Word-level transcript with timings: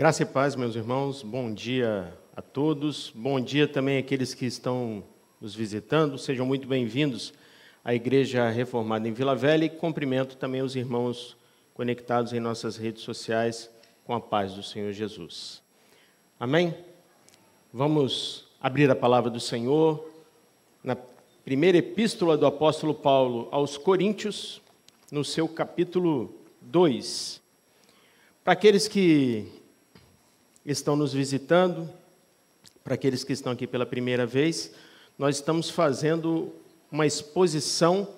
Graça 0.00 0.22
e 0.22 0.24
paz, 0.24 0.56
meus 0.56 0.76
irmãos. 0.76 1.22
Bom 1.22 1.52
dia 1.52 2.16
a 2.34 2.40
todos. 2.40 3.12
Bom 3.14 3.38
dia 3.38 3.68
também 3.68 3.98
àqueles 3.98 4.32
que 4.32 4.46
estão 4.46 5.04
nos 5.38 5.54
visitando. 5.54 6.16
Sejam 6.16 6.46
muito 6.46 6.66
bem-vindos 6.66 7.34
à 7.84 7.94
Igreja 7.94 8.48
Reformada 8.48 9.06
em 9.06 9.12
Vila 9.12 9.36
Velha 9.36 9.66
e 9.66 9.68
cumprimento 9.68 10.38
também 10.38 10.62
os 10.62 10.74
irmãos 10.74 11.36
conectados 11.74 12.32
em 12.32 12.40
nossas 12.40 12.78
redes 12.78 13.02
sociais 13.02 13.68
com 14.02 14.14
a 14.14 14.20
paz 14.22 14.54
do 14.54 14.62
Senhor 14.62 14.90
Jesus. 14.90 15.62
Amém? 16.40 16.74
Vamos 17.70 18.46
abrir 18.58 18.90
a 18.90 18.96
palavra 18.96 19.28
do 19.28 19.38
Senhor 19.38 20.10
na 20.82 20.96
primeira 21.44 21.76
epístola 21.76 22.38
do 22.38 22.46
apóstolo 22.46 22.94
Paulo 22.94 23.48
aos 23.50 23.76
Coríntios, 23.76 24.62
no 25.12 25.22
seu 25.22 25.46
capítulo 25.46 26.34
2. 26.62 27.42
Para 28.42 28.54
aqueles 28.54 28.88
que 28.88 29.59
estão 30.64 30.96
nos 30.96 31.12
visitando, 31.12 31.88
para 32.82 32.94
aqueles 32.94 33.24
que 33.24 33.32
estão 33.32 33.52
aqui 33.52 33.66
pela 33.66 33.86
primeira 33.86 34.26
vez, 34.26 34.72
nós 35.18 35.36
estamos 35.36 35.68
fazendo 35.70 36.52
uma 36.90 37.06
exposição 37.06 38.08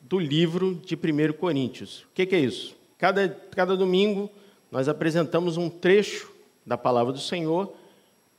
do 0.00 0.18
livro 0.18 0.74
de 0.74 0.94
1 0.94 1.32
Coríntios. 1.34 2.00
O 2.02 2.14
que, 2.14 2.34
é 2.34 2.40
isso? 2.40 2.74
Cada, 2.98 3.28
cada 3.28 3.76
domingo 3.76 4.30
nós 4.70 4.88
apresentamos 4.88 5.56
um 5.56 5.68
trecho 5.68 6.32
da 6.64 6.76
palavra 6.78 7.12
do 7.12 7.20
Senhor 7.20 7.72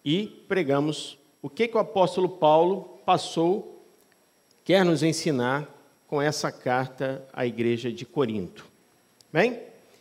e 0.04 0.28
pregamos 0.48 1.18
o 1.42 1.50
que, 1.50 1.68
que 1.68 1.78
o 1.78 1.80
apóstolo 1.80 2.28
Paulo 2.28 3.00
passou, 3.06 3.84
quer 4.64 4.84
nos 4.84 5.04
ensinar 5.04 5.70
com 6.08 6.22
essa 6.22 6.52
carta 6.52 7.23
à 7.31 7.45
igreja 7.45 7.92
de 7.92 8.06
Corinto. 8.06 8.66
Bem? 9.31 9.59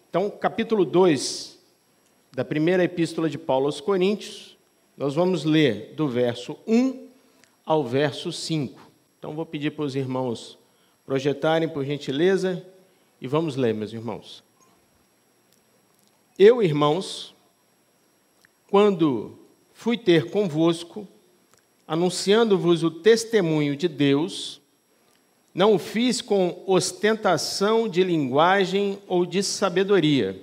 Então, 0.09 0.31
capítulo 0.31 0.85
2 0.85 1.52
da 2.35 2.45
primeira 2.45 2.83
epístola 2.83 3.29
de 3.29 3.37
Paulo 3.37 3.67
aos 3.67 3.81
Coríntios, 3.81 4.57
nós 4.97 5.15
vamos 5.15 5.45
ler 5.45 5.93
do 5.95 6.09
verso 6.09 6.57
1 6.67 7.09
ao 7.65 7.85
verso 7.85 8.33
5. 8.33 8.91
Então, 9.19 9.35
vou 9.35 9.45
pedir 9.45 9.73
para 9.73 9.85
os 9.85 9.95
irmãos 9.95 10.59
projetarem, 11.05 11.69
por 11.69 11.85
gentileza, 11.85 12.65
e 13.21 13.29
vamos 13.29 13.55
ler, 13.55 13.75
meus 13.75 13.93
irmãos. 13.93 14.43
Eu, 16.39 16.63
irmãos, 16.63 17.35
quando 18.71 19.39
fui 19.73 19.99
ter 19.99 20.31
convosco, 20.31 21.07
anunciando-vos 21.87 22.83
o 22.83 22.91
testemunho 22.91 23.77
de 23.77 23.89
Deus, 23.89 24.61
não 25.55 25.75
o 25.75 25.79
fiz 25.79 26.23
com 26.23 26.63
ostentação 26.67 27.87
de 27.87 28.03
linguagem 28.03 28.99
ou 29.07 29.27
de 29.27 29.43
sabedoria, 29.43 30.41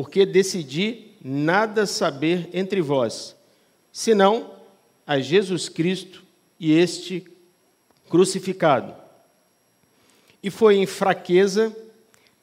porque 0.00 0.24
decidi 0.24 1.08
nada 1.20 1.84
saber 1.84 2.48
entre 2.52 2.80
vós, 2.80 3.34
senão 3.90 4.54
a 5.04 5.18
Jesus 5.18 5.68
Cristo 5.68 6.22
e 6.60 6.72
este 6.72 7.26
crucificado. 8.08 8.94
E 10.40 10.50
foi 10.50 10.76
em 10.76 10.86
fraqueza, 10.86 11.76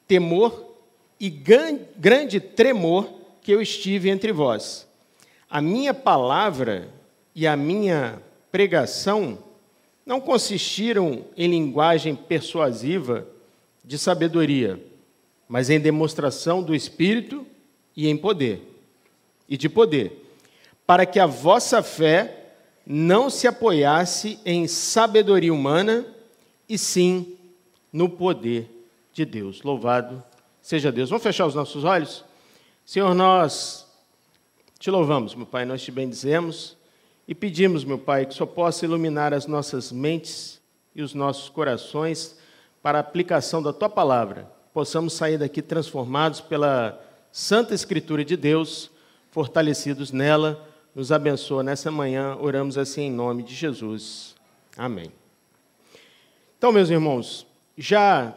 temor 0.05 0.75
e 1.17 1.29
grande 1.29 2.41
tremor 2.41 3.09
que 3.41 3.53
eu 3.53 3.61
estive 3.61 4.09
entre 4.09 4.33
vós. 4.33 4.85
A 5.49 5.61
minha 5.61 5.93
palavra 5.93 6.89
e 7.33 7.47
a 7.47 7.55
minha 7.55 8.21
pregação 8.51 9.39
não 10.05 10.19
consistiram 10.19 11.23
em 11.37 11.49
linguagem 11.49 12.17
persuasiva 12.17 13.25
de 13.81 13.97
sabedoria, 13.97 14.77
mas 15.47 15.69
em 15.69 15.79
demonstração 15.79 16.61
do 16.61 16.75
Espírito 16.75 17.45
e 17.95 18.07
em 18.07 18.17
poder, 18.17 18.61
e 19.47 19.57
de 19.57 19.69
poder, 19.69 20.25
para 20.85 21.05
que 21.05 21.19
a 21.19 21.25
vossa 21.25 21.81
fé 21.81 22.53
não 22.85 23.29
se 23.29 23.47
apoiasse 23.47 24.39
em 24.45 24.67
sabedoria 24.67 25.53
humana, 25.53 26.05
e 26.67 26.77
sim 26.77 27.37
no 27.91 28.09
poder 28.09 28.69
de 29.13 29.23
Deus. 29.23 29.61
Louvado 29.61 30.23
seja 30.61 30.91
Deus. 30.91 31.09
Vamos 31.09 31.23
fechar 31.23 31.45
os 31.45 31.55
nossos 31.55 31.83
olhos? 31.83 32.25
Senhor, 32.85 33.13
nós 33.13 33.87
te 34.79 34.91
louvamos, 34.91 35.33
meu 35.33 35.45
Pai, 35.45 35.65
nós 35.65 35.81
te 35.81 35.91
bendizemos 35.91 36.75
e 37.27 37.33
pedimos, 37.33 37.83
meu 37.83 37.97
Pai, 37.97 38.25
que 38.25 38.33
Senhor 38.33 38.47
possa 38.47 38.85
iluminar 38.85 39.33
as 39.33 39.47
nossas 39.47 39.91
mentes 39.91 40.61
e 40.95 41.01
os 41.01 41.13
nossos 41.13 41.49
corações 41.49 42.37
para 42.81 42.99
a 42.99 43.01
aplicação 43.01 43.63
da 43.63 43.73
tua 43.73 43.89
palavra. 43.89 44.51
Possamos 44.75 45.13
sair 45.13 45.37
daqui 45.37 45.61
transformados 45.61 46.41
pela 46.41 47.01
Santa 47.31 47.73
Escritura 47.73 48.25
de 48.25 48.35
Deus, 48.35 48.91
fortalecidos 49.31 50.11
nela. 50.11 50.67
Nos 50.93 51.13
abençoa 51.13 51.63
nessa 51.63 51.89
manhã, 51.89 52.35
oramos 52.35 52.77
assim 52.77 53.03
em 53.03 53.11
nome 53.11 53.41
de 53.41 53.55
Jesus. 53.55 54.35
Amém. 54.75 55.09
Então, 56.57 56.73
meus 56.73 56.89
irmãos, 56.89 57.47
já 57.77 58.35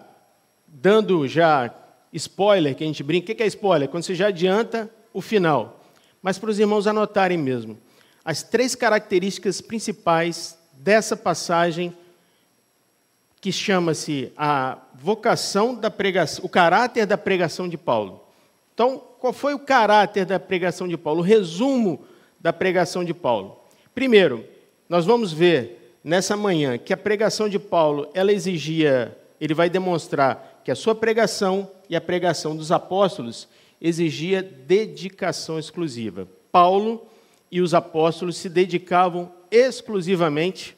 dando 0.69 1.27
já 1.27 1.75
spoiler, 2.13 2.77
que 2.77 2.85
a 2.85 2.87
gente 2.87 3.03
brinca, 3.03 3.33
o 3.33 3.35
que 3.35 3.43
é 3.43 3.47
spoiler? 3.49 3.89
Quando 3.89 4.05
você 4.05 4.15
já 4.15 4.29
adianta 4.29 4.89
o 5.13 5.21
final. 5.21 5.83
Mas 6.23 6.39
para 6.39 6.51
os 6.51 6.61
irmãos 6.61 6.87
anotarem 6.87 7.37
mesmo 7.37 7.77
as 8.25 8.45
três 8.45 8.77
características 8.77 9.61
principais 9.61 10.57
dessa 10.75 11.17
passagem 11.17 11.97
que 13.41 13.53
chama-se 13.53 14.33
a 14.37 14.79
vocação 14.95 15.75
da 15.75 15.91
pregação, 15.91 16.45
o 16.45 16.49
caráter 16.49 17.07
da 17.07 17.17
pregação 17.17 17.69
de 17.69 17.77
Paulo. 17.79 18.25
Então, 18.75 19.03
qual 19.21 19.33
foi 19.33 19.55
o 19.55 19.59
caráter 19.59 20.25
da 20.25 20.39
pregação 20.39 20.89
de 20.89 20.97
Paulo? 20.97 21.21
O 21.21 21.25
resumo 21.25 22.05
da 22.41 22.53
pregação 22.53 23.05
de 23.05 23.15
Paulo. 23.15 23.61
Primeiro, 23.95 24.45
nós 24.89 25.05
vamos 25.05 25.33
ver 25.33 25.99
nessa 26.03 26.37
manhã 26.37 26.79
que 26.79 26.93
a 26.93 26.97
pregação 26.97 27.49
de 27.49 27.59
Paulo, 27.59 28.09
ela 28.15 28.33
exigia, 28.33 29.17
ele 29.41 29.55
vai 29.55 29.69
demonstrar 29.69 30.63
que 30.65 30.71
a 30.71 30.77
sua 30.77 30.95
pregação 30.95 31.71
e 31.89 31.97
a 31.97 32.01
pregação 32.01 32.57
dos 32.57 32.71
apóstolos 32.71 33.49
exigia 33.81 34.43
dedicação 34.43 35.59
exclusiva. 35.59 36.29
Paulo 36.51 37.07
e 37.51 37.61
os 37.61 37.75
apóstolos 37.75 38.37
se 38.37 38.49
dedicavam 38.49 39.33
exclusivamente 39.51 40.77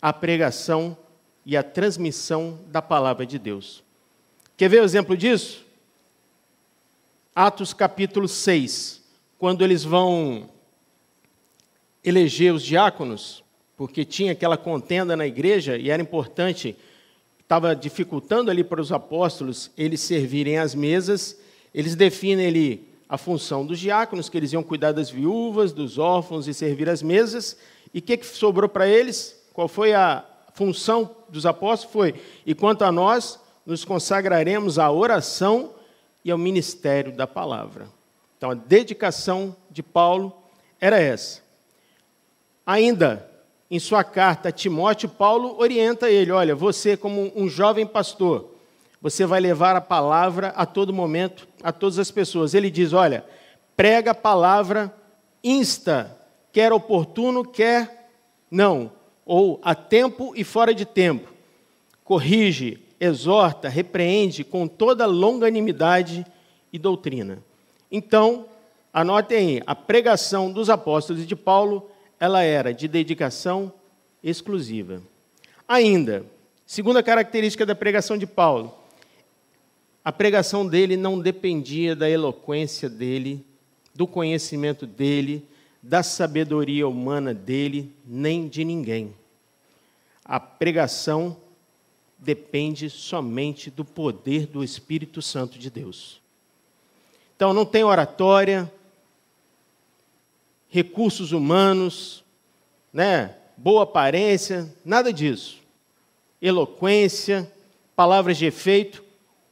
à 0.00 0.12
pregação 0.12 0.96
e 1.44 1.56
à 1.56 1.62
transmissão 1.62 2.58
da 2.68 2.80
palavra 2.80 3.26
de 3.26 3.38
Deus. 3.38 3.82
Quer 4.56 4.68
ver 4.68 4.82
o 4.82 4.84
exemplo 4.84 5.16
disso? 5.16 5.64
Atos 7.34 7.72
capítulo 7.72 8.28
6, 8.28 9.02
quando 9.38 9.64
eles 9.64 9.82
vão 9.82 10.48
eleger 12.04 12.52
os 12.52 12.62
diáconos, 12.62 13.42
porque 13.76 14.04
tinha 14.04 14.32
aquela 14.32 14.56
contenda 14.56 15.16
na 15.16 15.26
igreja 15.26 15.76
e 15.76 15.90
era 15.90 16.02
importante, 16.02 16.76
estava 17.40 17.74
dificultando 17.74 18.50
ali 18.50 18.62
para 18.62 18.80
os 18.80 18.92
apóstolos 18.92 19.70
eles 19.76 20.00
servirem 20.00 20.58
as 20.58 20.74
mesas, 20.74 21.38
eles 21.74 21.94
definem 21.94 22.46
ali 22.46 22.88
a 23.08 23.18
função 23.18 23.66
dos 23.66 23.78
diáconos, 23.78 24.28
que 24.28 24.38
eles 24.38 24.52
iam 24.52 24.62
cuidar 24.62 24.92
das 24.92 25.10
viúvas, 25.10 25.72
dos 25.72 25.98
órfãos 25.98 26.48
e 26.48 26.54
servir 26.54 26.88
as 26.88 27.02
mesas. 27.02 27.58
E 27.92 27.98
o 27.98 28.02
que, 28.02 28.16
que 28.16 28.26
sobrou 28.26 28.68
para 28.68 28.88
eles? 28.88 29.38
Qual 29.52 29.68
foi 29.68 29.92
a 29.92 30.24
função 30.54 31.16
dos 31.28 31.46
apóstolos? 31.46 31.92
Foi: 31.92 32.22
e 32.46 32.54
quanto 32.54 32.82
a 32.82 32.92
nós, 32.92 33.40
nos 33.64 33.84
consagraremos 33.84 34.78
à 34.78 34.90
oração 34.90 35.74
e 36.24 36.30
ao 36.30 36.38
ministério 36.38 37.12
da 37.12 37.26
palavra. 37.26 37.88
Então, 38.36 38.50
a 38.50 38.54
dedicação 38.54 39.56
de 39.70 39.82
Paulo 39.82 40.32
era 40.80 41.00
essa. 41.00 41.40
Ainda, 42.66 43.28
em 43.70 43.78
sua 43.78 44.04
carta 44.04 44.48
a 44.48 44.52
Timóteo, 44.52 45.08
Paulo 45.08 45.56
orienta 45.58 46.10
ele: 46.10 46.30
olha, 46.32 46.54
você, 46.54 46.96
como 46.96 47.32
um 47.34 47.48
jovem 47.48 47.86
pastor, 47.86 48.50
você 49.00 49.26
vai 49.26 49.40
levar 49.40 49.74
a 49.76 49.80
palavra 49.80 50.48
a 50.48 50.66
todo 50.66 50.92
momento, 50.92 51.46
a 51.62 51.72
todas 51.72 51.98
as 51.98 52.10
pessoas. 52.10 52.54
Ele 52.54 52.70
diz: 52.70 52.92
olha, 52.92 53.24
prega 53.76 54.10
a 54.10 54.14
palavra, 54.14 54.94
insta, 55.42 56.16
quer 56.52 56.72
oportuno, 56.72 57.44
quer 57.44 58.10
não, 58.50 58.92
ou 59.24 59.60
a 59.62 59.74
tempo 59.74 60.32
e 60.36 60.44
fora 60.44 60.74
de 60.74 60.84
tempo. 60.84 61.32
Corrige, 62.04 62.78
exorta, 63.00 63.68
repreende 63.68 64.44
com 64.44 64.66
toda 64.66 65.06
longanimidade 65.06 66.26
e 66.72 66.78
doutrina. 66.78 67.42
Então, 67.90 68.46
anotem 68.92 69.38
aí, 69.38 69.62
a 69.66 69.74
pregação 69.74 70.50
dos 70.52 70.70
apóstolos 70.70 71.26
de 71.26 71.36
Paulo, 71.36 71.90
ela 72.18 72.42
era 72.42 72.72
de 72.72 72.88
dedicação 72.88 73.72
exclusiva. 74.22 75.02
Ainda, 75.66 76.24
segunda 76.64 77.02
característica 77.02 77.66
da 77.66 77.74
pregação 77.74 78.16
de 78.16 78.26
Paulo, 78.26 78.74
a 80.04 80.10
pregação 80.10 80.66
dele 80.66 80.96
não 80.96 81.18
dependia 81.18 81.94
da 81.94 82.10
eloquência 82.10 82.88
dele, 82.88 83.44
do 83.94 84.06
conhecimento 84.06 84.86
dele, 84.86 85.46
da 85.82 86.02
sabedoria 86.02 86.86
humana 86.86 87.34
dele, 87.34 87.92
nem 88.06 88.46
de 88.46 88.64
ninguém. 88.64 89.14
A 90.24 90.38
pregação 90.38 91.36
depende 92.16 92.88
somente 92.88 93.68
do 93.68 93.84
poder 93.84 94.46
do 94.46 94.62
Espírito 94.62 95.20
Santo 95.20 95.58
de 95.58 95.68
Deus. 95.68 96.20
Então 97.34 97.52
não 97.52 97.66
tem 97.66 97.82
oratória, 97.82 98.72
recursos 100.68 101.32
humanos, 101.32 102.24
né? 102.92 103.36
boa 103.56 103.82
aparência, 103.82 104.72
nada 104.84 105.12
disso. 105.12 105.58
Eloquência, 106.40 107.50
palavras 107.94 108.36
de 108.36 108.46
efeito. 108.46 109.02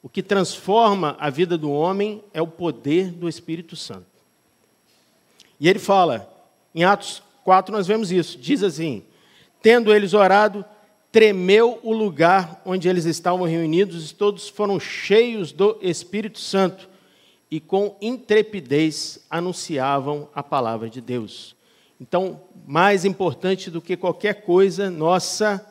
O 0.03 0.09
que 0.09 0.23
transforma 0.23 1.17
a 1.21 1.29
vida 1.29 1.59
do 1.59 1.71
homem 1.71 2.23
é 2.33 2.41
o 2.41 2.47
poder 2.47 3.11
do 3.11 3.29
Espírito 3.29 3.77
Santo. 3.77 4.10
E 5.61 5.69
ele 5.69 5.79
fala, 5.79 6.29
em 6.75 6.83
Atos 6.83 7.23
4 7.45 7.73
nós 7.73 7.87
vemos 7.87 8.11
isso, 8.11 8.39
diz 8.39 8.63
assim: 8.63 9.05
Tendo 9.63 9.95
eles 9.95 10.15
orado, 10.15 10.65
tremeu 11.13 11.79
o 11.83 11.93
lugar 11.93 12.63
onde 12.65 12.89
eles 12.89 13.05
estavam 13.05 13.47
reunidos 13.47 14.11
e 14.11 14.15
todos 14.15 14.49
foram 14.49 14.81
cheios 14.81 15.53
do 15.53 15.79
Espírito 15.83 16.39
Santo 16.39 16.89
e 17.51 17.61
com 17.61 17.97
intrepidez 18.01 19.19
anunciavam 19.29 20.29
a 20.35 20.43
palavra 20.43 20.89
de 20.89 21.01
Deus. 21.01 21.57
Então, 22.01 22.41
mais 22.67 23.05
importante 23.05 23.71
do 23.71 23.83
que 23.83 23.97
qualquer 23.97 24.43
coisa 24.43 24.89
nossa, 24.89 25.67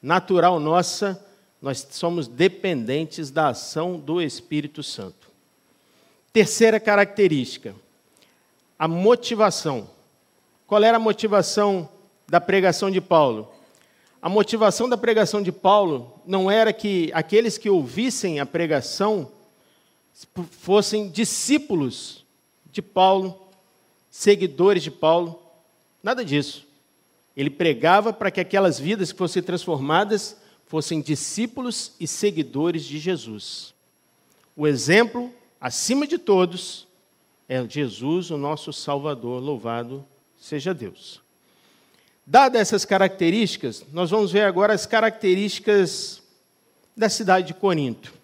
natural 0.00 0.58
nossa, 0.60 1.22
nós 1.60 1.86
somos 1.90 2.26
dependentes 2.26 3.30
da 3.30 3.48
ação 3.48 3.98
do 3.98 4.22
Espírito 4.22 4.82
Santo. 4.82 5.28
Terceira 6.32 6.78
característica, 6.78 7.74
a 8.80 8.88
motivação. 8.88 9.90
Qual 10.66 10.82
era 10.82 10.96
a 10.96 11.00
motivação 11.00 11.86
da 12.26 12.40
pregação 12.40 12.90
de 12.90 12.98
Paulo? 12.98 13.52
A 14.22 14.28
motivação 14.30 14.88
da 14.88 14.96
pregação 14.96 15.42
de 15.42 15.52
Paulo 15.52 16.18
não 16.24 16.50
era 16.50 16.72
que 16.72 17.10
aqueles 17.12 17.58
que 17.58 17.68
ouvissem 17.68 18.40
a 18.40 18.46
pregação 18.46 19.30
fossem 20.50 21.10
discípulos 21.10 22.24
de 22.72 22.80
Paulo, 22.80 23.38
seguidores 24.08 24.82
de 24.82 24.90
Paulo, 24.90 25.38
nada 26.02 26.24
disso. 26.24 26.66
Ele 27.36 27.50
pregava 27.50 28.14
para 28.14 28.30
que 28.30 28.40
aquelas 28.40 28.78
vidas 28.78 29.12
que 29.12 29.18
fossem 29.18 29.42
transformadas 29.42 30.38
fossem 30.64 31.02
discípulos 31.02 31.92
e 32.00 32.06
seguidores 32.06 32.84
de 32.84 32.98
Jesus. 32.98 33.74
O 34.56 34.66
exemplo, 34.66 35.30
acima 35.60 36.06
de 36.06 36.16
todos, 36.16 36.88
é 37.50 37.68
Jesus, 37.68 38.30
o 38.30 38.36
nosso 38.36 38.72
Salvador, 38.72 39.42
louvado 39.42 40.06
seja 40.38 40.72
Deus. 40.72 41.20
Dadas 42.24 42.60
essas 42.60 42.84
características, 42.84 43.84
nós 43.92 44.08
vamos 44.08 44.30
ver 44.30 44.42
agora 44.42 44.72
as 44.72 44.86
características 44.86 46.22
da 46.96 47.08
cidade 47.08 47.48
de 47.48 47.54
Corinto. 47.54 48.14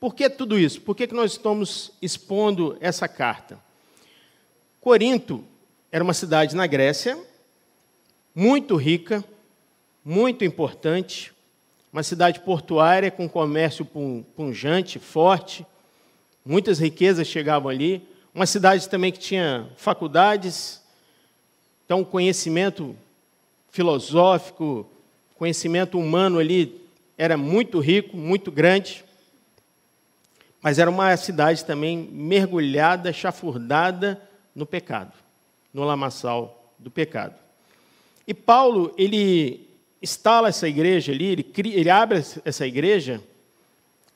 Por 0.00 0.16
que 0.16 0.28
tudo 0.28 0.58
isso? 0.58 0.80
Por 0.80 0.96
que, 0.96 1.06
que 1.06 1.14
nós 1.14 1.30
estamos 1.30 1.92
expondo 2.02 2.76
essa 2.80 3.06
carta? 3.06 3.56
Corinto 4.80 5.44
era 5.92 6.02
uma 6.02 6.12
cidade 6.12 6.56
na 6.56 6.66
Grécia, 6.66 7.16
muito 8.34 8.74
rica, 8.74 9.24
muito 10.04 10.44
importante, 10.44 11.32
uma 11.92 12.02
cidade 12.02 12.40
portuária 12.40 13.12
com 13.12 13.28
comércio 13.28 13.84
punjante, 14.34 14.98
forte, 14.98 15.64
muitas 16.44 16.80
riquezas 16.80 17.28
chegavam 17.28 17.68
ali, 17.68 18.15
uma 18.36 18.44
cidade 18.44 18.86
também 18.86 19.10
que 19.10 19.18
tinha 19.18 19.66
faculdades, 19.78 20.82
então 21.86 22.04
conhecimento 22.04 22.94
filosófico, 23.70 24.86
conhecimento 25.36 25.98
humano 25.98 26.38
ali 26.38 26.86
era 27.16 27.38
muito 27.38 27.80
rico, 27.80 28.14
muito 28.14 28.52
grande. 28.52 29.02
Mas 30.60 30.78
era 30.78 30.90
uma 30.90 31.16
cidade 31.16 31.64
também 31.64 31.96
mergulhada, 32.12 33.10
chafurdada 33.10 34.20
no 34.54 34.66
pecado, 34.66 35.14
no 35.72 35.82
lamaçal 35.84 36.74
do 36.78 36.90
pecado. 36.90 37.36
E 38.26 38.34
Paulo, 38.34 38.92
ele 38.98 39.66
instala 40.02 40.50
essa 40.50 40.68
igreja 40.68 41.10
ali, 41.10 41.24
ele, 41.24 41.42
cria, 41.42 41.74
ele 41.74 41.88
abre 41.88 42.22
essa 42.44 42.66
igreja, 42.66 43.18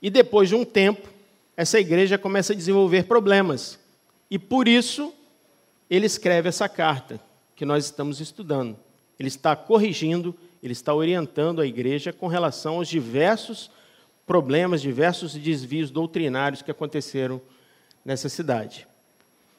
e 0.03 0.11
depois 0.11 0.51
de 0.51 0.57
um 0.57 0.65
tempo, 0.65 1.09
essa 1.57 1.81
igreja 1.81 2.19
começa 2.19 2.53
a 2.53 2.57
desenvolver 2.57 3.05
problemas. 3.05 3.80
E 4.31 4.39
por 4.39 4.69
isso, 4.69 5.13
ele 5.89 6.07
escreve 6.07 6.49
essa 6.49 6.69
carta 6.69 7.21
que 7.57 7.65
nós 7.65 7.85
estamos 7.85 8.21
estudando. 8.21 8.77
Ele 9.19 9.29
está 9.29 9.57
corrigindo, 9.57 10.35
ele 10.63 10.73
está 10.73 10.95
orientando 10.95 11.61
a 11.61 11.67
igreja 11.67 12.13
com 12.13 12.27
relação 12.27 12.77
aos 12.77 12.89
diversos 12.89 13.71
problemas, 14.27 14.81
diversos 14.81 15.35
desvios 15.35 15.91
doutrinários 15.91 16.63
que 16.63 16.71
aconteceram 16.71 17.41
nessa 18.05 18.29
cidade. 18.29 18.87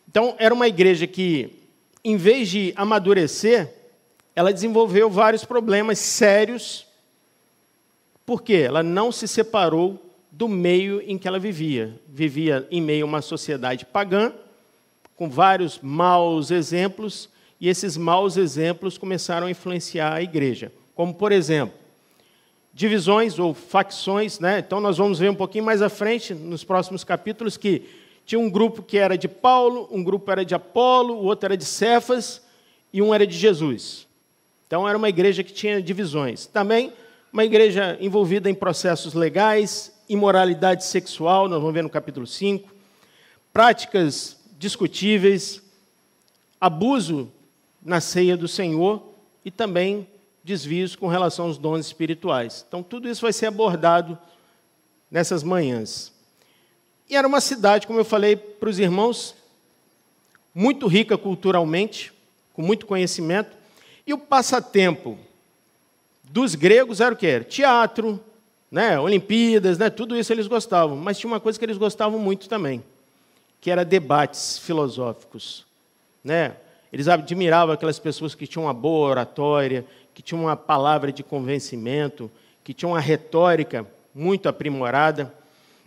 Então, 0.08 0.36
era 0.40 0.54
uma 0.54 0.68
igreja 0.68 1.06
que, 1.06 1.60
em 2.04 2.16
vez 2.16 2.50
de 2.50 2.74
amadurecer, 2.76 3.74
ela 4.36 4.54
desenvolveu 4.54 5.10
vários 5.10 5.44
problemas 5.44 6.00
sérios, 6.00 6.88
porque 8.26 8.54
ela 8.54 8.82
não 8.82 9.12
se 9.12 9.28
separou 9.28 10.02
do 10.32 10.48
meio 10.48 11.02
em 11.02 11.18
que 11.18 11.28
ela 11.28 11.38
vivia. 11.38 12.00
Vivia 12.08 12.66
em 12.72 12.82
meio 12.82 13.06
a 13.06 13.08
uma 13.08 13.22
sociedade 13.22 13.86
pagã, 13.86 14.34
com 15.22 15.30
vários 15.30 15.78
maus 15.84 16.50
exemplos, 16.50 17.30
e 17.60 17.70
esses 17.70 17.96
maus 17.96 18.38
exemplos 18.38 18.98
começaram 18.98 19.46
a 19.46 19.52
influenciar 19.52 20.14
a 20.16 20.20
igreja. 20.24 20.72
Como, 20.96 21.14
por 21.14 21.32
exemplo, 21.32 21.76
divisões 22.74 23.38
ou 23.38 23.54
facções, 23.54 24.40
né? 24.40 24.58
Então 24.58 24.80
nós 24.80 24.98
vamos 24.98 25.20
ver 25.20 25.30
um 25.30 25.36
pouquinho 25.36 25.64
mais 25.64 25.80
à 25.80 25.90
frente, 25.90 26.34
nos 26.34 26.64
próximos 26.64 27.04
capítulos, 27.04 27.56
que 27.56 27.88
tinha 28.26 28.40
um 28.40 28.50
grupo 28.50 28.82
que 28.82 28.98
era 28.98 29.16
de 29.16 29.28
Paulo, 29.28 29.88
um 29.92 30.04
grupo 30.04 30.32
era 30.32 30.44
de 30.44 30.56
Apolo, 30.56 31.14
o 31.14 31.26
outro 31.26 31.46
era 31.46 31.56
de 31.56 31.66
Cefas 31.66 32.42
e 32.92 33.00
um 33.00 33.14
era 33.14 33.28
de 33.28 33.38
Jesus. 33.38 34.08
Então 34.66 34.90
era 34.90 34.98
uma 34.98 35.10
igreja 35.10 35.44
que 35.44 35.54
tinha 35.54 35.80
divisões. 35.84 36.48
Também 36.48 36.92
uma 37.32 37.46
igreja 37.46 37.96
envolvida 38.02 38.50
em 38.50 38.56
processos 38.56 39.14
legais, 39.14 39.94
imoralidade 40.10 40.84
sexual, 40.84 41.48
nós 41.48 41.60
vamos 41.60 41.76
ver 41.76 41.84
no 41.84 41.92
capítulo 41.92 42.26
5, 42.26 42.74
práticas 43.54 44.41
discutíveis, 44.62 45.60
abuso 46.60 47.32
na 47.84 48.00
ceia 48.00 48.38
do 48.38 48.48
Senhor 48.48 49.04
e 49.44 49.50
também 49.50 50.08
desvios 50.44 50.96
com 50.96 51.08
relação 51.08 51.46
aos 51.46 51.58
dons 51.58 51.88
espirituais. 51.88 52.64
Então, 52.68 52.84
tudo 52.84 53.10
isso 53.10 53.24
vai 53.24 53.34
ser 53.34 53.48
abordado 53.48 54.18
nessas 55.10 55.42
manhãs. 55.42 56.14
E 57.10 57.16
era 57.16 57.28
uma 57.28 57.42
cidade, 57.42 57.88
como 57.88 58.00
eu 58.00 58.06
falei 58.06 58.36
para 58.36 58.70
os 58.70 58.78
irmãos, 58.78 59.36
muito 60.54 60.86
rica 60.86 61.18
culturalmente, 61.18 62.14
com 62.54 62.62
muito 62.62 62.86
conhecimento, 62.86 63.58
e 64.06 64.14
o 64.14 64.18
passatempo 64.18 65.18
dos 66.24 66.54
gregos 66.54 67.02
era 67.02 67.16
o 67.16 67.18
que? 67.18 67.40
Teatro, 67.46 68.24
né, 68.70 69.00
Olimpíadas, 69.00 69.80
né, 69.80 69.90
tudo 69.90 70.16
isso 70.16 70.32
eles 70.32 70.46
gostavam, 70.46 70.96
mas 70.96 71.18
tinha 71.18 71.32
uma 71.32 71.40
coisa 71.40 71.58
que 71.58 71.66
eles 71.66 71.78
gostavam 71.78 72.20
muito 72.20 72.48
também, 72.48 72.84
que 73.62 73.70
era 73.70 73.86
debates 73.86 74.58
filosóficos, 74.58 75.66
né? 76.24 76.58
Eles 76.92 77.08
admiravam 77.08 77.74
aquelas 77.74 78.00
pessoas 78.00 78.36
que 78.36 78.46
tinham 78.46 78.66
uma 78.66 78.74
boa 78.74 79.10
oratória, 79.10 79.86
que 80.14 80.22
tinham 80.22 80.44
uma 80.44 80.58
palavra 80.58 81.12
de 81.12 81.24
convencimento, 81.24 82.30
que 82.64 82.74
tinham 82.74 82.92
uma 82.92 83.00
retórica 83.00 83.88
muito 84.14 84.50
aprimorada. 84.50 85.34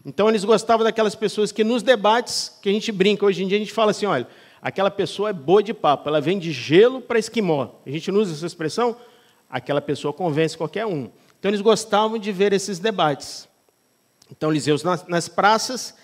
Então 0.06 0.28
eles 0.28 0.44
gostavam 0.44 0.84
daquelas 0.84 1.14
pessoas 1.14 1.52
que 1.52 1.62
nos 1.64 1.82
debates, 1.82 2.56
que 2.62 2.68
a 2.68 2.72
gente 2.72 2.90
brinca, 2.90 3.26
hoje 3.26 3.42
em 3.42 3.48
dia 3.48 3.58
a 3.58 3.60
gente 3.60 3.72
fala 3.72 3.90
assim, 3.90 4.06
olha, 4.06 4.26
aquela 4.62 4.90
pessoa 4.90 5.30
é 5.30 5.32
boa 5.32 5.62
de 5.62 5.74
papo, 5.74 6.08
ela 6.08 6.20
vem 6.20 6.38
de 6.38 6.52
gelo 6.52 7.00
para 7.00 7.18
esquimó. 7.18 7.68
A 7.84 7.90
gente 7.90 8.10
não 8.10 8.20
usa 8.20 8.32
essa 8.32 8.46
expressão, 8.46 8.96
aquela 9.50 9.80
pessoa 9.80 10.12
convence 10.12 10.56
qualquer 10.56 10.86
um. 10.86 11.10
Então 11.38 11.50
eles 11.50 11.60
gostavam 11.60 12.18
de 12.18 12.32
ver 12.32 12.52
esses 12.52 12.78
debates. 12.78 13.46
Então 14.30 14.50
eles 14.50 14.66
iam 14.66 14.78
nas, 14.84 15.06
nas 15.06 15.28
praças 15.28 15.94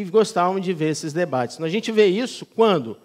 e 0.00 0.04
gostavam 0.04 0.60
de 0.60 0.72
ver 0.72 0.90
esses 0.90 1.12
debates. 1.12 1.60
A 1.60 1.68
gente 1.68 1.90
vê 1.90 2.06
isso 2.06 2.46
quando? 2.46 2.96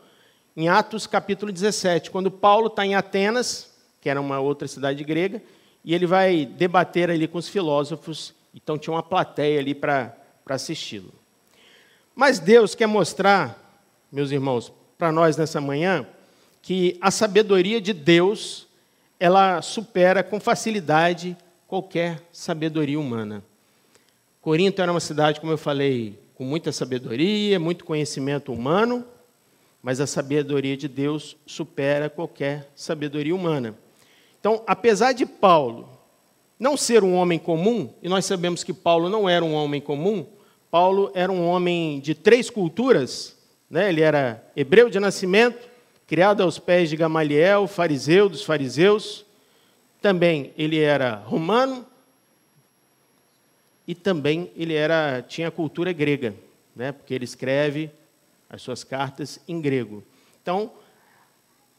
Em 0.55 0.69
Atos 0.69 1.07
capítulo 1.07 1.51
17, 1.51 2.11
quando 2.11 2.29
Paulo 2.29 2.67
está 2.67 2.85
em 2.85 2.93
Atenas, 2.93 3.73
que 3.99 4.07
era 4.07 4.21
uma 4.21 4.39
outra 4.39 4.67
cidade 4.67 5.03
grega, 5.03 5.41
e 5.83 5.95
ele 5.95 6.05
vai 6.05 6.45
debater 6.45 7.09
ali 7.09 7.27
com 7.27 7.39
os 7.39 7.49
filósofos, 7.49 8.35
então 8.53 8.77
tinha 8.77 8.93
uma 8.93 9.01
plateia 9.01 9.59
ali 9.59 9.73
para 9.73 10.15
assisti-lo. 10.45 11.11
Mas 12.15 12.37
Deus 12.37 12.75
quer 12.75 12.85
mostrar, 12.85 13.81
meus 14.11 14.29
irmãos, 14.29 14.71
para 14.95 15.11
nós 15.11 15.35
nessa 15.35 15.59
manhã, 15.59 16.05
que 16.61 16.95
a 17.01 17.09
sabedoria 17.09 17.81
de 17.81 17.91
Deus, 17.91 18.67
ela 19.19 19.63
supera 19.63 20.21
com 20.21 20.39
facilidade 20.39 21.35
qualquer 21.67 22.21
sabedoria 22.31 22.99
humana. 22.99 23.43
Corinto 24.39 24.79
era 24.79 24.91
uma 24.91 24.99
cidade, 24.99 25.39
como 25.39 25.51
eu 25.51 25.57
falei, 25.57 26.21
com 26.35 26.43
muita 26.43 26.71
sabedoria, 26.71 27.59
muito 27.59 27.85
conhecimento 27.85 28.51
humano, 28.51 29.05
mas 29.81 29.99
a 29.99 30.07
sabedoria 30.07 30.75
de 30.75 30.87
Deus 30.87 31.35
supera 31.45 32.09
qualquer 32.09 32.71
sabedoria 32.75 33.35
humana. 33.35 33.77
Então, 34.39 34.63
apesar 34.65 35.13
de 35.13 35.25
Paulo 35.25 35.89
não 36.59 36.77
ser 36.77 37.03
um 37.03 37.15
homem 37.15 37.37
comum, 37.37 37.93
e 38.01 38.07
nós 38.07 38.25
sabemos 38.25 38.63
que 38.63 38.73
Paulo 38.73 39.09
não 39.09 39.27
era 39.27 39.43
um 39.43 39.53
homem 39.53 39.81
comum, 39.81 40.25
Paulo 40.71 41.11
era 41.13 41.31
um 41.31 41.45
homem 41.45 41.99
de 41.99 42.15
três 42.15 42.49
culturas, 42.49 43.37
né? 43.69 43.89
ele 43.89 44.01
era 44.01 44.43
hebreu 44.55 44.89
de 44.89 44.99
nascimento, 44.99 45.69
criado 46.07 46.41
aos 46.41 46.57
pés 46.57 46.89
de 46.89 46.95
Gamaliel, 46.95 47.67
fariseu 47.67 48.29
dos 48.29 48.43
fariseus. 48.43 49.25
Também 50.01 50.53
ele 50.57 50.79
era 50.79 51.15
romano 51.15 51.85
e 53.87 53.93
também 53.93 54.51
ele 54.55 54.73
era 54.73 55.21
tinha 55.21 55.51
cultura 55.51 55.91
grega, 55.91 56.33
né? 56.75 56.91
Porque 56.91 57.13
ele 57.13 57.25
escreve 57.25 57.91
as 58.49 58.61
suas 58.61 58.83
cartas 58.83 59.39
em 59.47 59.59
grego. 59.59 60.03
Então, 60.41 60.71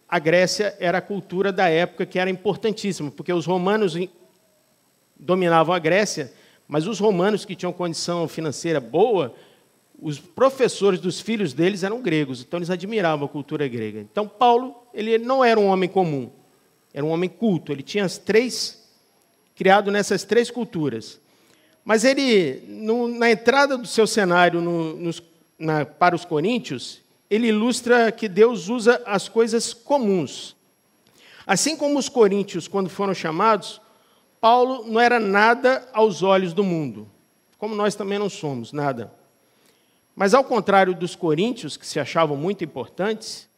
a 0.08 0.18
Grécia 0.18 0.76
era 0.78 0.98
a 0.98 1.02
cultura 1.02 1.52
da 1.52 1.68
época 1.68 2.06
que 2.06 2.18
era 2.18 2.30
importantíssima, 2.30 3.10
porque 3.10 3.32
os 3.32 3.46
romanos 3.46 3.96
dominavam 5.18 5.74
a 5.74 5.78
Grécia, 5.78 6.32
mas 6.68 6.86
os 6.86 6.98
romanos 6.98 7.44
que 7.44 7.56
tinham 7.56 7.72
condição 7.72 8.28
financeira 8.28 8.80
boa, 8.80 9.34
os 10.00 10.18
professores 10.18 11.00
dos 11.00 11.20
filhos 11.20 11.52
deles 11.52 11.82
eram 11.82 12.02
gregos, 12.02 12.42
então 12.42 12.58
eles 12.58 12.70
admiravam 12.70 13.26
a 13.26 13.28
cultura 13.28 13.66
grega. 13.68 14.00
Então 14.00 14.28
Paulo, 14.28 14.74
ele 14.92 15.18
não 15.18 15.44
era 15.44 15.58
um 15.58 15.66
homem 15.66 15.88
comum, 15.88 16.30
era 16.92 17.04
um 17.04 17.10
homem 17.10 17.28
culto, 17.28 17.72
ele 17.72 17.82
tinha 17.82 18.04
as 18.04 18.18
três 18.18 18.82
criado 19.54 19.90
nessas 19.90 20.24
três 20.24 20.50
culturas. 20.50 21.20
Mas 21.84 22.04
ele, 22.04 22.62
no, 22.66 23.08
na 23.08 23.30
entrada 23.30 23.76
do 23.76 23.86
seu 23.86 24.06
cenário 24.06 24.60
no, 24.60 25.12
na, 25.58 25.84
para 25.84 26.16
os 26.16 26.24
coríntios, 26.24 27.02
ele 27.28 27.48
ilustra 27.48 28.10
que 28.10 28.28
Deus 28.28 28.68
usa 28.68 29.02
as 29.04 29.28
coisas 29.28 29.74
comuns. 29.74 30.56
Assim 31.46 31.76
como 31.76 31.98
os 31.98 32.08
coríntios, 32.08 32.66
quando 32.66 32.88
foram 32.88 33.12
chamados, 33.12 33.80
Paulo 34.40 34.84
não 34.86 35.00
era 35.00 35.20
nada 35.20 35.86
aos 35.92 36.22
olhos 36.22 36.52
do 36.52 36.64
mundo, 36.64 37.08
como 37.58 37.74
nós 37.74 37.94
também 37.94 38.18
não 38.18 38.30
somos, 38.30 38.72
nada. 38.72 39.12
Mas 40.16 40.32
ao 40.32 40.44
contrário 40.44 40.94
dos 40.94 41.14
coríntios, 41.14 41.76
que 41.76 41.86
se 41.86 41.98
achavam 42.00 42.36
muito 42.36 42.64
importantes, 42.64 43.48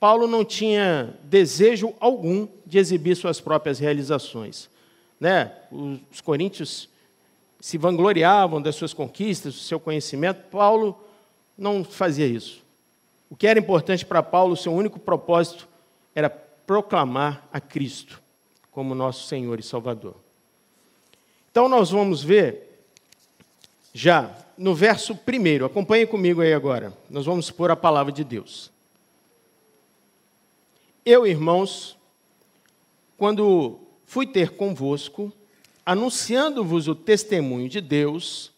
Paulo 0.00 0.26
não 0.26 0.44
tinha 0.44 1.14
desejo 1.24 1.94
algum 1.98 2.46
de 2.66 2.78
exibir 2.78 3.16
suas 3.16 3.40
próprias 3.40 3.78
realizações. 3.78 4.68
Né? 5.18 5.52
Os 6.10 6.20
coríntios 6.20 6.88
se 7.60 7.76
vangloriavam 7.76 8.62
das 8.62 8.76
suas 8.76 8.92
conquistas, 8.92 9.54
do 9.54 9.60
seu 9.60 9.80
conhecimento. 9.80 10.48
Paulo 10.48 10.98
não 11.56 11.84
fazia 11.84 12.26
isso. 12.26 12.62
O 13.28 13.36
que 13.36 13.46
era 13.46 13.58
importante 13.58 14.06
para 14.06 14.22
Paulo, 14.22 14.56
seu 14.56 14.72
único 14.72 14.98
propósito, 14.98 15.68
era 16.14 16.30
proclamar 16.30 17.46
a 17.52 17.60
Cristo 17.60 18.22
como 18.70 18.94
nosso 18.94 19.26
Senhor 19.26 19.58
e 19.58 19.62
Salvador. 19.62 20.14
Então 21.50 21.68
nós 21.68 21.90
vamos 21.90 22.22
ver 22.22 22.84
já 23.92 24.34
no 24.56 24.74
verso 24.74 25.14
primeiro, 25.14 25.64
acompanhe 25.64 26.06
comigo 26.06 26.40
aí 26.40 26.52
agora, 26.52 26.92
nós 27.08 27.26
vamos 27.26 27.50
pôr 27.50 27.70
a 27.70 27.76
palavra 27.76 28.12
de 28.12 28.22
Deus. 28.22 28.70
Eu, 31.04 31.26
irmãos, 31.26 31.96
quando 33.16 33.80
fui 34.04 34.26
ter 34.26 34.50
convosco, 34.50 35.32
anunciando-vos 35.88 36.86
o 36.86 36.94
testemunho 36.94 37.66
de 37.66 37.80
Deus, 37.80 38.52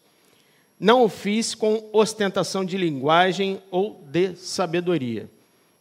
não 0.77 1.05
o 1.05 1.07
fiz 1.07 1.55
com 1.55 1.89
ostentação 1.93 2.65
de 2.65 2.75
linguagem 2.75 3.61
ou 3.71 4.03
de 4.05 4.35
sabedoria. 4.35 5.31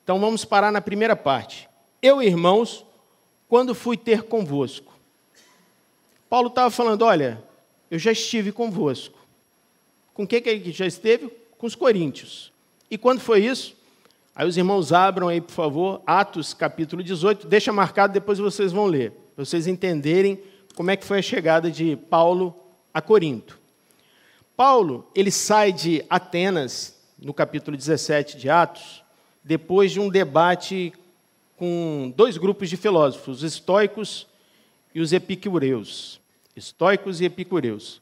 Então 0.05 0.21
vamos 0.21 0.45
parar 0.45 0.71
na 0.71 0.81
primeira 0.81 1.17
parte. 1.17 1.69
Eu, 2.01 2.23
irmãos, 2.23 2.87
quando 3.49 3.75
fui 3.75 3.97
ter 3.97 4.23
convosco. 4.23 4.93
Paulo 6.29 6.47
estava 6.47 6.71
falando: 6.71 7.03
olha, 7.03 7.43
eu 7.91 7.99
já 7.99 8.13
estive 8.13 8.53
convosco. 8.53 9.19
Com 10.15 10.25
quem 10.25 10.41
que 10.41 10.49
ele 10.51 10.71
já 10.71 10.87
esteve? 10.87 11.33
Com 11.59 11.67
os 11.67 11.75
coríntios. 11.75 12.53
E 12.89 12.97
quando 12.97 13.19
foi 13.19 13.45
isso? 13.45 13.75
Aí 14.37 14.47
os 14.47 14.57
irmãos 14.57 14.93
abram 14.93 15.27
aí, 15.27 15.41
por 15.41 15.51
favor, 15.51 16.01
Atos 16.07 16.55
capítulo 16.55 17.03
18, 17.03 17.49
deixa 17.49 17.73
marcado, 17.73 18.13
depois 18.13 18.39
vocês 18.39 18.71
vão 18.71 18.87
ler, 18.87 19.11
para 19.35 19.45
vocês 19.45 19.67
entenderem 19.67 20.41
como 20.81 20.91
é 20.91 20.97
que 20.97 21.05
foi 21.05 21.19
a 21.19 21.23
chegada 21.23 21.71
de 21.71 21.95
Paulo 21.95 22.57
a 22.95 23.03
Corinto. 23.03 23.61
Paulo, 24.57 25.07
ele 25.15 25.31
sai 25.31 25.75
de 25.75 26.03
Atenas, 26.09 26.99
no 27.19 27.35
capítulo 27.35 27.77
17 27.77 28.39
de 28.39 28.49
Atos, 28.49 29.05
depois 29.45 29.93
de 29.93 30.01
um 30.01 30.09
debate 30.09 30.95
com 31.59 32.11
dois 32.17 32.39
grupos 32.39 32.71
de 32.71 32.79
filósofos, 32.79 33.43
os 33.43 33.53
estoicos 33.53 34.27
e 34.95 35.03
os 35.03 35.13
epicureus. 35.13 36.19
Estoicos 36.57 37.21
e 37.21 37.27
epicureus. 37.27 38.01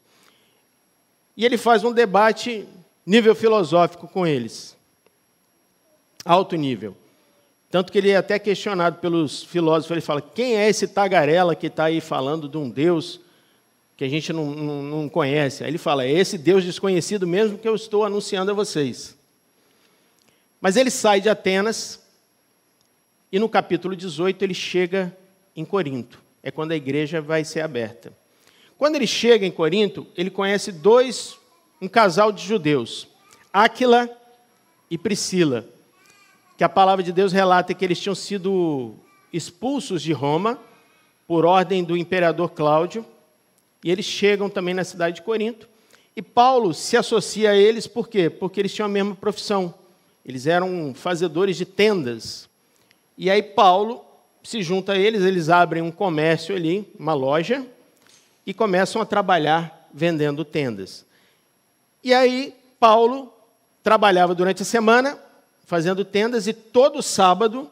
E 1.37 1.45
ele 1.45 1.59
faz 1.59 1.83
um 1.83 1.93
debate 1.93 2.65
nível 3.05 3.35
filosófico 3.35 4.07
com 4.07 4.25
eles. 4.25 4.77
Alto 6.25 6.55
nível. 6.55 6.97
Tanto 7.71 7.93
que 7.93 7.99
ele 7.99 8.11
é 8.11 8.17
até 8.17 8.39
questionado 8.39 8.99
pelos 8.99 9.43
filósofos. 9.43 9.91
Ele 9.91 10.01
fala: 10.01 10.23
quem 10.23 10.57
é 10.57 10.69
esse 10.69 10.89
tagarela 10.89 11.55
que 11.55 11.67
está 11.67 11.85
aí 11.85 12.01
falando 12.01 12.49
de 12.49 12.57
um 12.57 12.69
Deus 12.69 13.21
que 13.97 14.05
a 14.05 14.09
gente 14.09 14.33
não, 14.33 14.47
não, 14.47 14.83
não 14.83 15.09
conhece. 15.09 15.65
Aí 15.65 15.71
ele 15.71 15.79
fala: 15.79 16.05
é 16.05 16.11
esse 16.11 16.39
Deus 16.39 16.65
desconhecido 16.65 17.27
mesmo 17.27 17.59
que 17.59 17.69
eu 17.69 17.75
estou 17.75 18.05
anunciando 18.05 18.51
a 18.51 18.55
vocês. 18.55 19.17
Mas 20.61 20.77
ele 20.77 20.91
sai 20.91 21.21
de 21.21 21.29
Atenas 21.29 22.03
e 23.31 23.39
no 23.39 23.49
capítulo 23.49 23.95
18 23.95 24.43
ele 24.43 24.55
chega 24.55 25.17
em 25.55 25.65
Corinto. 25.65 26.23
É 26.43 26.51
quando 26.51 26.73
a 26.73 26.77
igreja 26.77 27.21
vai 27.21 27.45
ser 27.45 27.61
aberta. 27.61 28.13
Quando 28.79 28.95
ele 28.95 29.07
chega 29.07 29.45
em 29.45 29.51
Corinto, 29.51 30.07
ele 30.17 30.31
conhece 30.31 30.71
dois, 30.73 31.37
um 31.83 31.89
casal 31.89 32.31
de 32.31 32.45
judeus, 32.45 33.09
Áquila 33.53 34.09
e 34.89 34.97
Priscila, 34.97 35.69
que 36.59 36.65
a 36.65 36.69
palavra 36.69 37.05
de 37.05 37.13
Deus 37.13 37.33
relata 37.33 37.73
que 37.73 37.85
eles 37.85 38.01
tinham 38.01 38.17
sido 38.17 38.97
expulsos 39.33 40.03
de 40.03 40.13
Roma 40.13 40.59
por 41.25 41.47
ordem 41.47 41.85
do 41.85 41.97
imperador 41.97 42.51
Cláudio 42.51 43.07
e 43.85 43.89
eles 43.93 44.05
chegam 44.05 44.51
também 44.51 44.75
na 44.75 44.83
cidade 44.83 45.17
de 45.17 45.23
Corinto. 45.23 45.69
E 46.17 46.21
Paulo 46.21 46.75
se 46.75 46.97
associa 46.97 47.53
a 47.53 47.57
eles 47.57 47.87
por 47.87 48.09
quê? 48.09 48.29
Porque 48.29 48.59
eles 48.59 48.75
tinham 48.75 48.87
a 48.87 48.91
mesma 48.91 49.15
profissão. 49.15 49.73
Eles 50.27 50.49
eram 50.49 50.93
fazedores 50.97 51.57
de 51.57 51.65
tendas. 51.65 52.49
E 53.17 53.31
aí 53.31 53.41
Paulo 53.41 54.05
se 54.43 54.61
junta 54.61 54.95
a 54.95 54.99
eles, 54.99 55.23
eles 55.23 55.49
abrem 55.49 55.81
um 55.81 55.93
comércio 55.93 56.57
ali, 56.57 56.93
uma 56.99 57.15
loja, 57.15 57.65
e 58.45 58.53
começam 58.53 59.01
a 59.01 59.07
trabalhar 59.07 59.89
vendendo 59.95 60.45
tendas. 60.45 61.07
E 62.03 62.13
aí 62.13 62.53
Paulo 62.81 63.33
trabalhava 63.81 64.35
durante 64.35 64.63
a 64.63 64.67
semana 64.67 65.28
fazendo 65.69 66.03
tendas 66.03 66.47
e 66.47 66.55
todo 66.55 67.03
sábado 67.03 67.71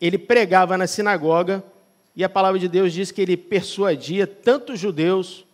ele 0.00 0.16
pregava 0.16 0.78
na 0.78 0.86
sinagoga 0.86 1.60
e 2.14 2.22
a 2.22 2.28
palavra 2.28 2.56
de 2.56 2.68
Deus 2.68 2.92
diz 2.92 3.10
que 3.10 3.20
ele 3.20 3.36
persuadia 3.36 4.28
tanto 4.28 4.76
judeus 4.76 5.44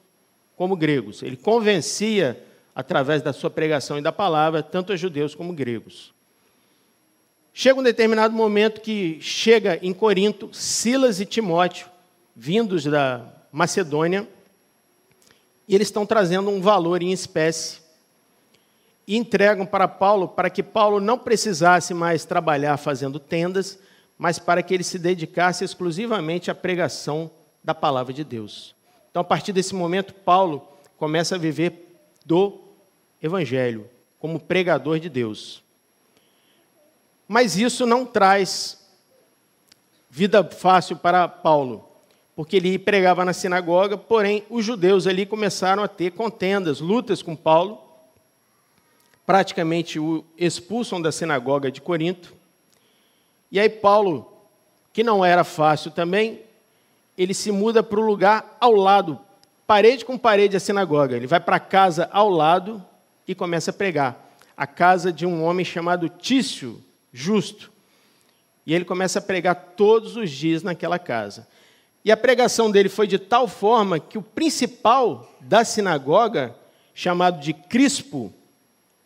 como 0.55 0.77
gregos. 0.77 1.23
Ele 1.23 1.39
convencia, 1.39 2.45
através 2.75 3.23
da 3.23 3.33
sua 3.33 3.49
pregação 3.49 3.99
e 3.99 4.03
da 4.03 4.13
palavra, 4.13 4.63
tanto 4.63 4.95
judeus 4.99 5.35
como 5.35 5.55
gregos. 5.55 6.13
Chega 7.55 7.81
um 7.81 7.83
determinado 7.83 8.35
momento 8.35 8.83
que 8.83 9.19
chega 9.23 9.79
em 9.81 9.95
Corinto 9.95 10.51
Silas 10.53 11.21
e 11.21 11.25
Timóteo, 11.25 11.89
vindos 12.37 12.85
da 12.85 13.25
Macedônia, 13.51 14.29
e 15.67 15.75
eles 15.75 15.89
estão 15.89 16.05
trazendo 16.05 16.51
um 16.51 16.61
valor 16.61 17.03
em 17.03 17.13
espécie 17.13 17.80
e 19.11 19.17
entregam 19.17 19.67
para 19.67 19.89
Paulo 19.89 20.29
para 20.29 20.49
que 20.49 20.63
Paulo 20.63 21.01
não 21.01 21.19
precisasse 21.19 21.93
mais 21.93 22.25
trabalhar 22.25 22.77
fazendo 22.77 23.19
tendas, 23.19 23.77
mas 24.17 24.39
para 24.39 24.63
que 24.63 24.73
ele 24.73 24.85
se 24.85 25.01
dedicasse 25.01 25.65
exclusivamente 25.65 26.49
à 26.49 26.55
pregação 26.55 27.29
da 27.65 27.75
palavra 27.75 28.13
de 28.13 28.23
Deus. 28.23 28.73
Então, 29.11 29.21
a 29.21 29.25
partir 29.25 29.53
desse 29.53 29.75
momento, 29.75 30.15
Paulo 30.15 30.65
começa 30.97 31.35
a 31.35 31.39
viver 31.39 31.93
do 32.25 32.61
Evangelho, 33.21 33.91
como 34.17 34.39
pregador 34.39 35.01
de 35.01 35.09
Deus. 35.09 35.61
Mas 37.27 37.57
isso 37.57 37.85
não 37.85 38.07
traz 38.07 38.79
vida 40.09 40.45
fácil 40.45 40.95
para 40.95 41.27
Paulo, 41.27 41.85
porque 42.37 42.55
ele 42.55 42.79
pregava 42.79 43.25
na 43.25 43.33
sinagoga, 43.33 43.99
porém 43.99 44.45
os 44.49 44.65
judeus 44.65 45.09
ali 45.09 45.27
começaram 45.27 45.83
a 45.83 45.89
ter 45.89 46.13
contendas, 46.13 46.79
lutas 46.79 47.23
com 47.23 47.35
Paulo, 47.35 47.90
praticamente 49.31 49.97
o 49.97 50.25
expulsam 50.37 51.01
da 51.01 51.13
sinagoga 51.13 51.71
de 51.71 51.81
Corinto. 51.81 52.35
E 53.49 53.61
aí 53.61 53.69
Paulo, 53.69 54.29
que 54.93 55.05
não 55.05 55.25
era 55.25 55.45
fácil 55.45 55.93
também, 55.93 56.41
ele 57.17 57.33
se 57.33 57.53
muda 57.53 57.81
para 57.81 58.01
o 58.01 58.05
lugar 58.05 58.57
ao 58.61 58.73
lado, 58.73 59.21
parede 59.69 60.05
com 60.05 60.19
parede 60.19 60.57
a 60.57 60.61
sinagoga. 60.61 61.15
Ele 61.15 61.29
vai 61.29 61.39
para 61.39 61.55
a 61.55 61.61
casa 61.61 62.11
ao 62.13 62.29
lado 62.29 62.85
e 63.25 63.33
começa 63.33 63.71
a 63.71 63.73
pregar. 63.73 64.35
A 64.57 64.67
casa 64.67 65.13
de 65.13 65.25
um 65.25 65.45
homem 65.45 65.65
chamado 65.65 66.09
Tício, 66.09 66.83
justo. 67.13 67.71
E 68.67 68.75
ele 68.75 68.85
começa 68.85 69.21
a 69.21 69.23
pregar 69.23 69.55
todos 69.77 70.17
os 70.17 70.29
dias 70.29 70.65
naquela 70.65 70.99
casa. 70.99 71.47
E 72.05 72.11
a 72.11 72.17
pregação 72.17 72.69
dele 72.69 72.89
foi 72.89 73.07
de 73.07 73.17
tal 73.17 73.47
forma 73.47 74.01
que 74.01 74.19
o 74.19 74.23
principal 74.23 75.33
da 75.41 75.65
sinagoga, 75.65 76.53
chamado 76.93 77.39
de 77.39 77.53
Crispo, 77.55 78.35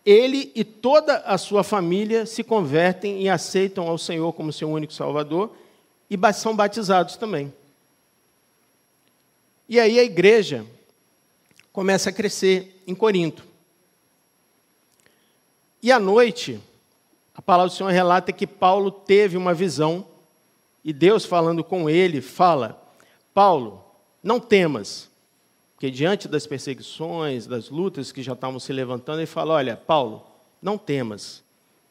ele 0.04 0.52
e 0.54 0.62
toda 0.62 1.16
a 1.18 1.38
sua 1.38 1.64
família 1.64 2.26
se 2.26 2.44
convertem 2.44 3.22
e 3.22 3.28
aceitam 3.28 3.88
ao 3.88 3.96
Senhor 3.96 4.32
como 4.32 4.52
seu 4.52 4.70
único 4.70 4.92
Salvador 4.92 5.56
e 6.10 6.18
são 6.34 6.54
batizados 6.54 7.16
também. 7.16 7.52
E 9.68 9.80
aí 9.80 9.98
a 9.98 10.04
igreja 10.04 10.66
começa 11.72 12.10
a 12.10 12.12
crescer 12.12 12.82
em 12.86 12.94
Corinto. 12.94 13.44
E 15.82 15.90
à 15.90 15.98
noite, 15.98 16.60
a 17.34 17.40
palavra 17.40 17.70
do 17.70 17.76
Senhor 17.76 17.90
relata 17.90 18.32
que 18.32 18.46
Paulo 18.46 18.90
teve 18.90 19.36
uma 19.36 19.54
visão 19.54 20.06
e 20.84 20.92
Deus 20.92 21.24
falando 21.24 21.64
com 21.64 21.88
ele 21.88 22.20
fala: 22.20 22.80
Paulo, 23.32 23.82
não 24.22 24.38
temas, 24.38 25.08
porque 25.74 25.90
diante 25.90 26.28
das 26.28 26.46
perseguições, 26.46 27.46
das 27.46 27.68
lutas 27.68 28.12
que 28.12 28.22
já 28.22 28.32
estavam 28.32 28.60
se 28.60 28.72
levantando, 28.72 29.18
ele 29.18 29.26
fala: 29.26 29.54
Olha, 29.54 29.76
Paulo, 29.76 30.24
não 30.62 30.78
temas 30.78 31.42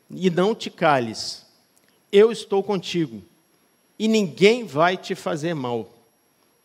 e 0.10 0.30
não 0.30 0.56
te 0.56 0.70
cales, 0.70 1.46
eu 2.12 2.32
estou 2.32 2.64
contigo 2.64 3.22
e 3.98 4.08
ninguém 4.08 4.66
vai 4.66 4.98
te 4.98 5.16
fazer 5.16 5.54
mal, 5.54 5.92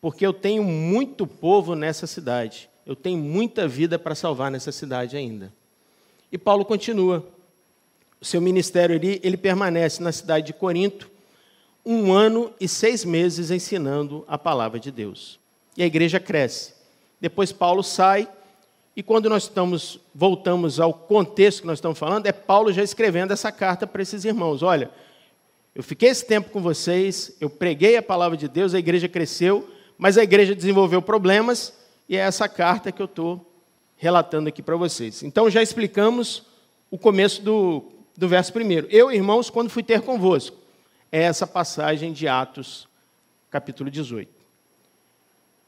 porque 0.01 0.25
eu 0.25 0.33
tenho 0.33 0.63
muito 0.63 1.27
povo 1.27 1.75
nessa 1.75 2.07
cidade, 2.07 2.69
eu 2.87 2.97
tenho 2.97 3.19
muita 3.19 3.67
vida 3.67 3.99
para 3.99 4.15
salvar 4.15 4.51
nessa 4.51 4.73
cidade 4.73 5.17
ainda. 5.17 5.53
E 6.31 6.39
Paulo 6.39 6.65
continua. 6.65 7.27
O 8.21 8.25
seu 8.25 8.41
ministério 8.41 8.97
ele, 8.97 9.21
ele 9.23 9.37
permanece 9.37 10.03
na 10.03 10.11
cidade 10.11 10.47
de 10.47 10.53
Corinto, 10.53 11.09
um 11.87 12.13
ano 12.13 12.53
e 12.61 12.67
seis 12.67 13.05
meses 13.05 13.51
ensinando 13.51 14.25
a 14.27 14.37
palavra 14.37 14.81
de 14.81 14.91
Deus. 14.91 15.39
E 15.77 15.83
a 15.83 15.87
igreja 15.87 16.19
cresce. 16.19 16.78
Depois 17.21 17.53
Paulo 17.53 17.83
sai, 17.83 18.29
e 18.95 19.03
quando 19.03 19.29
nós 19.29 19.45
estamos, 19.45 20.01
voltamos 20.15 20.81
ao 20.81 20.93
contexto 20.93 21.61
que 21.61 21.67
nós 21.67 21.79
estamos 21.79 21.99
falando, 21.99 22.27
é 22.27 22.33
Paulo 22.33 22.73
já 22.73 22.83
escrevendo 22.83 23.33
essa 23.33 23.53
carta 23.53 23.87
para 23.87 24.03
esses 24.03 24.25
irmãos. 24.25 24.63
Olha, 24.63 24.91
eu 25.75 25.83
fiquei 25.83 26.09
esse 26.09 26.27
tempo 26.27 26.51
com 26.51 26.61
vocês, 26.61 27.37
eu 27.41 27.49
preguei 27.49 27.97
a 27.97 28.03
palavra 28.03 28.37
de 28.37 28.49
Deus, 28.49 28.75
a 28.75 28.79
igreja 28.79 29.09
cresceu, 29.09 29.69
mas 29.97 30.19
a 30.19 30.23
igreja 30.25 30.55
desenvolveu 30.55 31.01
problemas, 31.01 31.73
e 32.09 32.17
é 32.17 32.21
essa 32.21 32.49
carta 32.49 32.91
que 32.91 33.01
eu 33.01 33.07
estou 33.07 33.49
relatando 33.97 34.49
aqui 34.49 34.63
para 34.63 34.77
vocês. 34.77 35.23
Então 35.23 35.49
já 35.49 35.63
explicamos 35.63 36.43
o 36.91 36.99
começo 36.99 37.43
do, 37.43 37.85
do 38.17 38.27
verso 38.27 38.53
primeiro. 38.53 38.89
Eu, 38.91 39.13
irmãos, 39.13 39.51
quando 39.51 39.71
fui 39.71 39.83
ter 39.83 40.01
convosco 40.01 40.57
é 41.11 41.23
essa 41.23 41.47
passagem 41.47 42.13
de 42.13 42.29
Atos, 42.29 42.89
capítulo 43.51 43.91
18. 43.91 44.31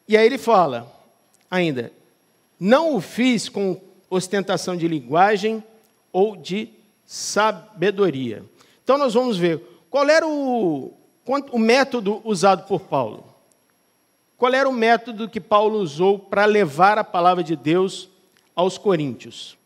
E 0.08 0.16
aí 0.16 0.26
ele 0.26 0.38
fala 0.38 0.99
ainda: 1.50 1.92
Não 2.58 2.94
o 2.94 3.00
fiz 3.00 3.48
com 3.48 3.80
ostentação 4.08 4.76
de 4.76 4.86
linguagem 4.86 5.62
ou 6.12 6.36
de 6.36 6.70
sabedoria. 7.04 8.44
Então 8.82 8.98
nós 8.98 9.14
vamos 9.14 9.36
ver 9.36 9.60
qual 9.88 10.08
era 10.08 10.26
o, 10.26 10.92
o 11.52 11.58
método 11.58 12.20
usado 12.24 12.66
por 12.66 12.80
Paulo. 12.82 13.24
Qual 14.36 14.54
era 14.54 14.68
o 14.68 14.72
método 14.72 15.28
que 15.28 15.40
Paulo 15.40 15.78
usou 15.78 16.18
para 16.18 16.46
levar 16.46 16.96
a 16.96 17.04
palavra 17.04 17.44
de 17.44 17.54
Deus 17.54 18.08
aos 18.54 18.78
coríntios? 18.78 19.58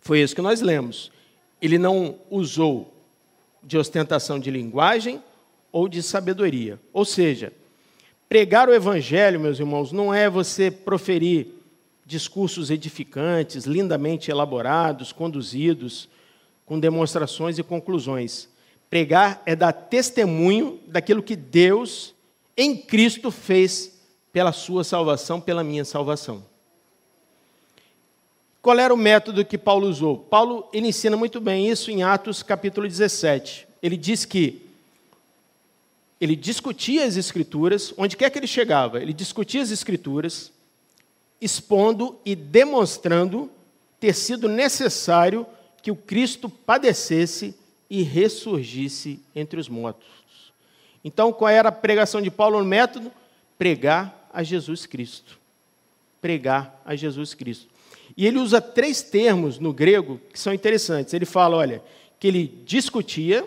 Foi 0.00 0.20
isso 0.20 0.34
que 0.34 0.40
nós 0.40 0.60
lemos. 0.60 1.12
Ele 1.60 1.78
não 1.78 2.16
usou 2.30 2.92
de 3.62 3.76
ostentação 3.76 4.38
de 4.38 4.50
linguagem 4.50 5.22
ou 5.70 5.88
de 5.88 6.02
sabedoria. 6.02 6.80
Ou 6.92 7.04
seja, 7.04 7.52
pregar 8.32 8.66
o 8.66 8.72
evangelho, 8.72 9.38
meus 9.38 9.60
irmãos, 9.60 9.92
não 9.92 10.14
é 10.14 10.30
você 10.30 10.70
proferir 10.70 11.48
discursos 12.06 12.70
edificantes, 12.70 13.66
lindamente 13.66 14.30
elaborados, 14.30 15.12
conduzidos, 15.12 16.08
com 16.64 16.80
demonstrações 16.80 17.58
e 17.58 17.62
conclusões. 17.62 18.48
Pregar 18.88 19.42
é 19.44 19.54
dar 19.54 19.74
testemunho 19.74 20.80
daquilo 20.86 21.22
que 21.22 21.36
Deus 21.36 22.14
em 22.56 22.74
Cristo 22.74 23.30
fez 23.30 24.00
pela 24.32 24.50
sua 24.50 24.82
salvação, 24.82 25.38
pela 25.38 25.62
minha 25.62 25.84
salvação. 25.84 26.42
Qual 28.62 28.78
era 28.78 28.94
o 28.94 28.96
método 28.96 29.44
que 29.44 29.58
Paulo 29.58 29.86
usou? 29.86 30.16
Paulo 30.16 30.70
ele 30.72 30.88
ensina 30.88 31.18
muito 31.18 31.38
bem 31.38 31.68
isso 31.68 31.90
em 31.90 32.02
Atos 32.02 32.42
capítulo 32.42 32.88
17. 32.88 33.68
Ele 33.82 33.98
diz 33.98 34.24
que 34.24 34.61
ele 36.22 36.36
discutia 36.36 37.04
as 37.04 37.16
escrituras, 37.16 37.92
onde 37.96 38.16
quer 38.16 38.30
que 38.30 38.38
ele 38.38 38.46
chegava, 38.46 39.02
ele 39.02 39.12
discutia 39.12 39.60
as 39.60 39.72
escrituras, 39.72 40.52
expondo 41.40 42.16
e 42.24 42.36
demonstrando 42.36 43.50
ter 43.98 44.14
sido 44.14 44.48
necessário 44.48 45.44
que 45.82 45.90
o 45.90 45.96
Cristo 45.96 46.48
padecesse 46.48 47.56
e 47.90 48.04
ressurgisse 48.04 49.18
entre 49.34 49.58
os 49.58 49.68
mortos. 49.68 50.06
Então, 51.02 51.32
qual 51.32 51.48
era 51.48 51.70
a 51.70 51.72
pregação 51.72 52.22
de 52.22 52.30
Paulo 52.30 52.60
no 52.60 52.66
método? 52.66 53.10
Pregar 53.58 54.30
a 54.32 54.44
Jesus 54.44 54.86
Cristo. 54.86 55.40
Pregar 56.20 56.80
a 56.84 56.94
Jesus 56.94 57.34
Cristo. 57.34 57.66
E 58.16 58.28
ele 58.28 58.38
usa 58.38 58.60
três 58.60 59.02
termos 59.02 59.58
no 59.58 59.72
grego 59.72 60.20
que 60.32 60.38
são 60.38 60.54
interessantes. 60.54 61.12
Ele 61.12 61.26
fala, 61.26 61.56
olha, 61.56 61.82
que 62.20 62.28
ele 62.28 62.62
discutia, 62.64 63.44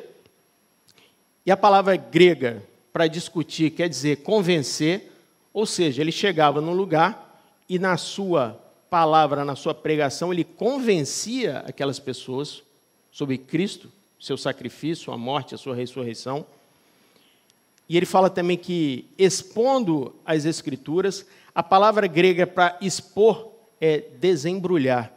e 1.46 1.52
a 1.52 1.58
palavra 1.58 1.96
grega 1.96 2.64
para 2.92 3.08
discutir 3.08 3.72
quer 3.72 3.88
dizer 3.88 4.24
convencer, 4.24 5.12
ou 5.54 5.66
seja, 5.66 6.02
ele 6.02 6.12
chegava 6.12 6.60
num 6.60 6.74
lugar 6.74 7.40
e 7.68 7.78
na 7.78 7.98
sua 7.98 8.60
palavra, 8.90 9.44
na 9.44 9.56
sua 9.56 9.74
pregação, 9.74 10.32
ele 10.32 10.44
convencia 10.44 11.60
aquelas 11.68 12.00
pessoas 12.00 12.64
sobre 13.12 13.38
Cristo, 13.38 13.92
seu 14.20 14.38
sacrifício, 14.38 15.12
a 15.12 15.18
morte, 15.18 15.54
a 15.54 15.58
sua 15.58 15.76
ressurreição. 15.76 16.46
E 17.88 17.98
ele 17.98 18.06
fala 18.06 18.30
também 18.30 18.58
que, 18.58 19.08
expondo 19.18 20.16
as 20.26 20.46
Escrituras, 20.46 21.26
a 21.54 21.62
palavra 21.62 22.08
grega 22.08 22.48
para 22.48 22.78
expor 22.82 23.52
é 23.80 24.00
desembrulhar. 24.20 25.14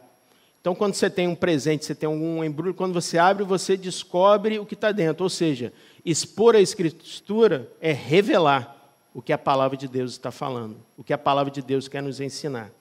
Então, 0.61 0.75
quando 0.75 0.93
você 0.93 1.09
tem 1.09 1.27
um 1.27 1.35
presente, 1.35 1.85
você 1.85 1.95
tem 1.95 2.07
algum 2.07 2.43
embrulho, 2.43 2.73
quando 2.73 2.93
você 2.93 3.17
abre, 3.17 3.43
você 3.43 3.77
descobre 3.77 4.59
o 4.59 4.65
que 4.65 4.73
está 4.73 4.91
dentro. 4.91 5.23
Ou 5.23 5.29
seja, 5.29 5.73
expor 6.05 6.55
a 6.55 6.59
Escritura 6.59 7.71
é 7.81 7.91
revelar 7.91 8.75
o 9.13 9.21
que 9.21 9.33
a 9.33 9.37
palavra 9.37 9.77
de 9.77 9.87
Deus 9.87 10.11
está 10.11 10.31
falando, 10.31 10.77
o 10.97 11.03
que 11.03 11.13
a 11.13 11.17
palavra 11.17 11.51
de 11.51 11.61
Deus 11.61 11.87
quer 11.87 12.01
nos 12.01 12.19
ensinar. 12.19 12.71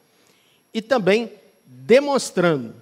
E 0.72 0.82
também 0.82 1.32
demonstrando. 1.64 2.74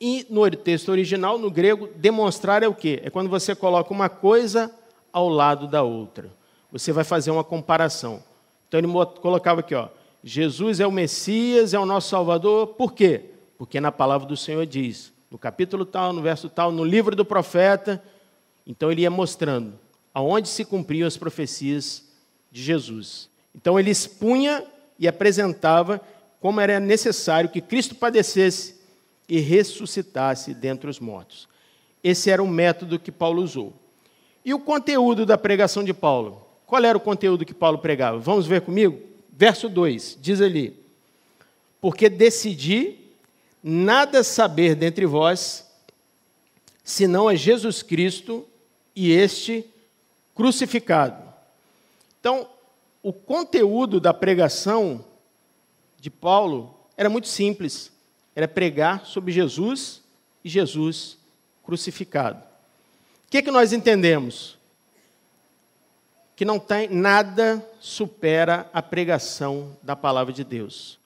E 0.00 0.26
no 0.28 0.48
texto 0.50 0.90
original, 0.90 1.38
no 1.38 1.50
grego, 1.50 1.88
demonstrar 1.96 2.62
é 2.62 2.68
o 2.68 2.74
quê? 2.74 3.00
É 3.02 3.10
quando 3.10 3.30
você 3.30 3.54
coloca 3.54 3.92
uma 3.92 4.08
coisa 4.08 4.72
ao 5.12 5.28
lado 5.28 5.66
da 5.66 5.82
outra. 5.82 6.30
Você 6.70 6.92
vai 6.92 7.04
fazer 7.04 7.30
uma 7.30 7.44
comparação. 7.44 8.22
Então 8.68 8.78
ele 8.78 8.88
colocava 9.20 9.60
aqui, 9.60 9.74
ó, 9.74 9.88
Jesus 10.22 10.80
é 10.80 10.86
o 10.86 10.92
Messias, 10.92 11.72
é 11.72 11.78
o 11.78 11.86
nosso 11.86 12.08
Salvador. 12.08 12.68
Por 12.68 12.92
quê? 12.92 13.30
Porque 13.56 13.80
na 13.80 13.92
palavra 13.92 14.26
do 14.26 14.36
Senhor 14.36 14.66
diz, 14.66 15.12
no 15.30 15.38
capítulo 15.38 15.84
tal, 15.84 16.12
no 16.12 16.20
verso 16.20 16.48
tal, 16.48 16.70
no 16.70 16.84
livro 16.84 17.16
do 17.16 17.24
profeta. 17.24 18.02
Então 18.66 18.90
ele 18.90 19.02
ia 19.02 19.10
mostrando 19.10 19.78
aonde 20.12 20.48
se 20.48 20.64
cumpriam 20.64 21.06
as 21.06 21.16
profecias 21.16 22.04
de 22.50 22.62
Jesus. 22.62 23.28
Então 23.54 23.78
ele 23.78 23.90
expunha 23.90 24.64
e 24.98 25.06
apresentava 25.06 26.00
como 26.40 26.60
era 26.60 26.80
necessário 26.80 27.50
que 27.50 27.60
Cristo 27.60 27.94
padecesse 27.94 28.76
e 29.28 29.38
ressuscitasse 29.40 30.54
dentre 30.54 30.88
os 30.88 30.98
mortos. 30.98 31.48
Esse 32.02 32.30
era 32.30 32.42
o 32.42 32.48
método 32.48 32.98
que 32.98 33.12
Paulo 33.12 33.42
usou. 33.42 33.72
E 34.44 34.54
o 34.54 34.60
conteúdo 34.60 35.26
da 35.26 35.36
pregação 35.36 35.82
de 35.82 35.92
Paulo? 35.92 36.46
Qual 36.66 36.82
era 36.84 36.96
o 36.96 37.00
conteúdo 37.00 37.44
que 37.44 37.54
Paulo 37.54 37.78
pregava? 37.78 38.18
Vamos 38.18 38.46
ver 38.46 38.60
comigo? 38.60 39.00
Verso 39.30 39.68
2, 39.68 40.18
diz 40.20 40.40
ali: 40.40 40.82
Porque 41.80 42.08
decidi 42.08 42.96
nada 43.62 44.22
saber 44.22 44.74
dentre 44.74 45.04
vós, 45.04 45.66
senão 46.82 47.28
a 47.28 47.34
Jesus 47.34 47.82
Cristo 47.82 48.46
e 48.96 49.12
este 49.12 49.64
crucificado. 50.34 51.22
Então, 52.18 52.48
o 53.02 53.12
conteúdo 53.12 54.00
da 54.00 54.12
pregação 54.12 55.04
de 56.00 56.10
Paulo 56.10 56.74
era 56.96 57.08
muito 57.08 57.28
simples: 57.28 57.92
era 58.34 58.48
pregar 58.48 59.06
sobre 59.06 59.30
Jesus 59.30 60.02
e 60.42 60.48
Jesus 60.48 61.18
crucificado. 61.62 62.38
O 63.26 63.30
que, 63.30 63.38
é 63.38 63.42
que 63.42 63.50
nós 63.50 63.72
entendemos? 63.72 64.56
que 66.36 66.44
não 66.44 66.58
tem 66.58 66.86
nada 66.90 67.66
supera 67.80 68.68
a 68.70 68.82
pregação 68.82 69.74
da 69.82 69.96
palavra 69.96 70.34
de 70.34 70.44
Deus. 70.44 70.98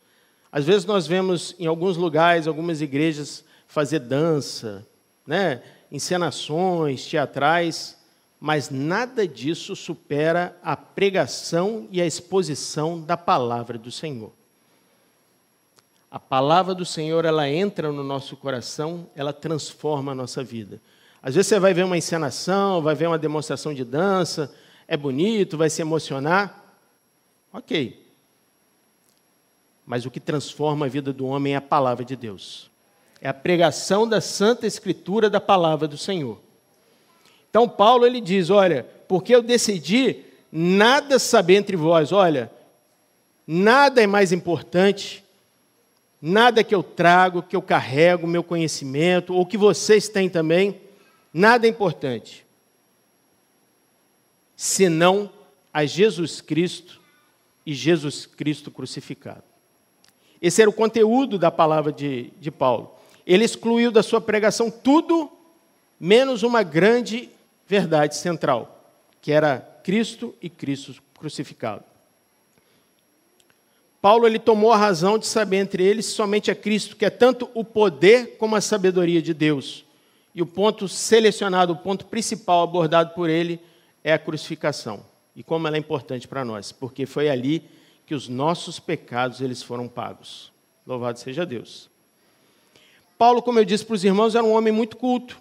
Às 0.51 0.65
vezes 0.65 0.85
nós 0.85 1.07
vemos 1.07 1.55
em 1.57 1.67
alguns 1.67 1.97
lugares, 1.97 2.49
algumas 2.49 2.83
igrejas 2.83 3.45
fazer 3.69 4.01
dança, 4.01 4.85
né, 5.25 5.63
encenações 5.91 7.05
teatrais, 7.07 7.99
mas 8.39 8.71
nada 8.71 9.27
disso 9.29 9.77
supera 9.77 10.57
a 10.63 10.77
pregação 10.77 11.87
e 11.91 12.01
a 12.01 12.07
exposição 12.07 13.01
da 13.01 13.17
palavra 13.17 13.77
do 13.77 13.91
Senhor. 13.91 14.33
a 16.11 16.19
palavra 16.19 16.75
do 16.75 16.85
Senhor, 16.85 17.25
ela 17.25 17.49
entra 17.49 17.93
no 17.93 18.03
nosso 18.03 18.37
coração, 18.37 19.09
ela 19.15 19.33
transforma 19.33 20.11
a 20.11 20.15
nossa 20.15 20.43
vida. 20.43 20.81
Às 21.23 21.35
vezes 21.35 21.49
você 21.49 21.61
vai 21.61 21.73
ver 21.73 21.85
uma 21.85 21.97
encenação, 21.97 22.83
vai 22.83 22.95
ver 22.97 23.07
uma 23.07 23.19
demonstração 23.19 23.73
de 23.73 23.85
dança, 23.85 24.53
é 24.89 24.97
bonito, 24.97 25.57
vai 25.57 25.71
se 25.71 25.83
emocionar. 25.83 26.75
Ok. 27.53 28.05
Mas 29.87 30.05
o 30.05 30.11
que 30.11 30.19
transforma 30.19 30.87
a 30.87 30.89
vida 30.89 31.13
do 31.13 31.27
homem 31.27 31.55
é 31.55 31.57
a 31.57 31.61
palavra 31.61 32.05
de 32.05 32.17
Deus. 32.17 32.70
É 33.21 33.29
a 33.29 33.35
pregação 33.35 34.09
da 34.09 34.21
Santa 34.21 34.67
Escritura 34.67 35.29
da 35.29 35.41
palavra 35.41 35.87
do 35.87 35.99
Senhor. 35.99 36.41
Então 37.49 37.69
Paulo 37.69 38.07
ele 38.07 38.21
diz, 38.21 38.51
olha, 38.51 38.87
porque 39.07 39.35
eu 39.35 39.43
decidi 39.43 40.25
nada 40.51 41.19
saber 41.19 41.57
entre 41.57 41.77
vós, 41.77 42.13
olha, 42.13 42.51
nada 43.47 44.03
é 44.03 44.07
mais 44.07 44.33
importante 44.33 45.25
Nada 46.21 46.63
que 46.63 46.75
eu 46.75 46.83
trago, 46.83 47.43
que 47.43 47.57
eu 47.57 47.63
carrego, 47.63 48.27
meu 48.27 48.45
conhecimento, 48.45 49.35
ou 49.35 49.47
que 49.47 49.57
vocês 49.57 50.09
têm 50.09 50.29
também, 50.29 50.79
nada 51.33 51.67
é 51.67 51.71
importante. 51.71 52.45
Senão 54.55 55.33
a 55.73 55.87
Jesus 55.87 56.43
Cristo 56.43 57.01
e 57.65 57.73
Jesus 57.73 58.27
Cristo 58.27 58.71
crucificado. 58.71 59.45
Esse 60.43 60.61
era 60.61 60.69
o 60.69 60.75
conteúdo 60.75 61.39
da 61.39 61.51
palavra 61.51 61.91
de, 61.91 62.33
de 62.39 62.51
Paulo. 62.51 62.95
Ele 63.27 63.45
excluiu 63.45 63.91
da 63.91 64.03
sua 64.03 64.21
pregação 64.21 64.71
tudo 64.71 65.31
menos 65.99 66.43
uma 66.43 66.63
grande 66.63 67.29
verdade 67.67 68.17
central, 68.17 68.85
que 69.21 69.31
era 69.31 69.61
Cristo 69.85 70.35
e 70.41 70.49
Cristo 70.49 70.95
crucificado. 71.19 71.85
Paulo 74.01 74.27
ele 74.27 74.39
tomou 74.39 74.73
a 74.73 74.79
razão 74.79 75.19
de 75.19 75.27
saber 75.27 75.59
entre 75.59 75.83
eles 75.83 76.07
somente 76.07 76.51
a 76.51 76.55
Cristo, 76.55 76.97
que 76.97 77.05
é 77.05 77.11
tanto 77.11 77.51
o 77.53 77.63
poder 77.63 78.39
como 78.39 78.57
a 78.57 78.61
sabedoria 78.61 79.21
de 79.21 79.35
Deus. 79.35 79.85
E 80.35 80.41
o 80.41 80.47
ponto 80.47 80.89
selecionado, 80.89 81.75
o 81.75 81.77
ponto 81.77 82.07
principal 82.07 82.63
abordado 82.63 83.11
por 83.15 83.29
ele 83.29 83.61
é 84.03 84.13
a 84.13 84.19
crucificação. 84.19 85.05
E 85.37 85.43
como 85.43 85.67
ela 85.67 85.77
é 85.77 85.79
importante 85.79 86.27
para 86.27 86.45
nós, 86.45 86.73
porque 86.73 87.05
foi 87.05 87.29
ali 87.29 87.63
que 88.07 88.15
os 88.15 88.27
nossos 88.27 88.81
pecados 88.81 89.43
eles 89.43 89.63
foram 89.63 89.87
pagos. 89.87 90.51
Louvado 90.87 91.19
seja 91.19 91.45
Deus. 91.45 91.90
Paulo, 93.21 93.43
como 93.43 93.61
eu 93.61 93.65
disse 93.67 93.85
para 93.85 93.95
os 93.95 94.03
irmãos, 94.03 94.35
era 94.35 94.43
um 94.43 94.55
homem 94.55 94.73
muito 94.73 94.97
culto, 94.97 95.41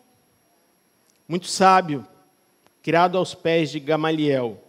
muito 1.26 1.48
sábio, 1.48 2.06
criado 2.84 3.18
aos 3.18 3.34
pés 3.34 3.72
de 3.72 3.80
Gamaliel 3.80 4.62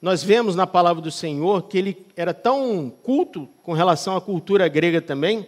nós 0.00 0.22
vemos 0.22 0.56
na 0.56 0.66
palavra 0.66 1.02
do 1.02 1.10
Senhor 1.10 1.64
que 1.64 1.76
ele 1.76 2.06
era 2.16 2.32
tão 2.32 2.90
culto 3.02 3.46
com 3.62 3.74
relação 3.74 4.16
à 4.16 4.20
cultura 4.20 4.66
grega 4.66 5.00
também, 5.02 5.46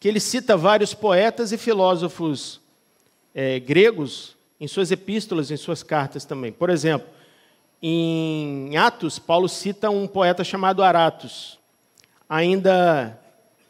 que 0.00 0.08
ele 0.08 0.18
cita 0.18 0.56
vários 0.56 0.94
poetas 0.94 1.52
e 1.52 1.58
filósofos 1.58 2.58
é, 3.34 3.60
gregos 3.60 4.34
em 4.58 4.66
suas 4.66 4.90
epístolas, 4.90 5.50
em 5.50 5.58
suas 5.58 5.82
cartas 5.82 6.24
também. 6.24 6.50
Por 6.50 6.70
exemplo, 6.70 7.06
em 7.82 8.76
Atos, 8.78 9.18
Paulo 9.18 9.48
cita 9.48 9.90
um 9.90 10.06
poeta 10.06 10.42
chamado 10.42 10.82
Aratus. 10.82 11.58
Ainda 12.26 13.20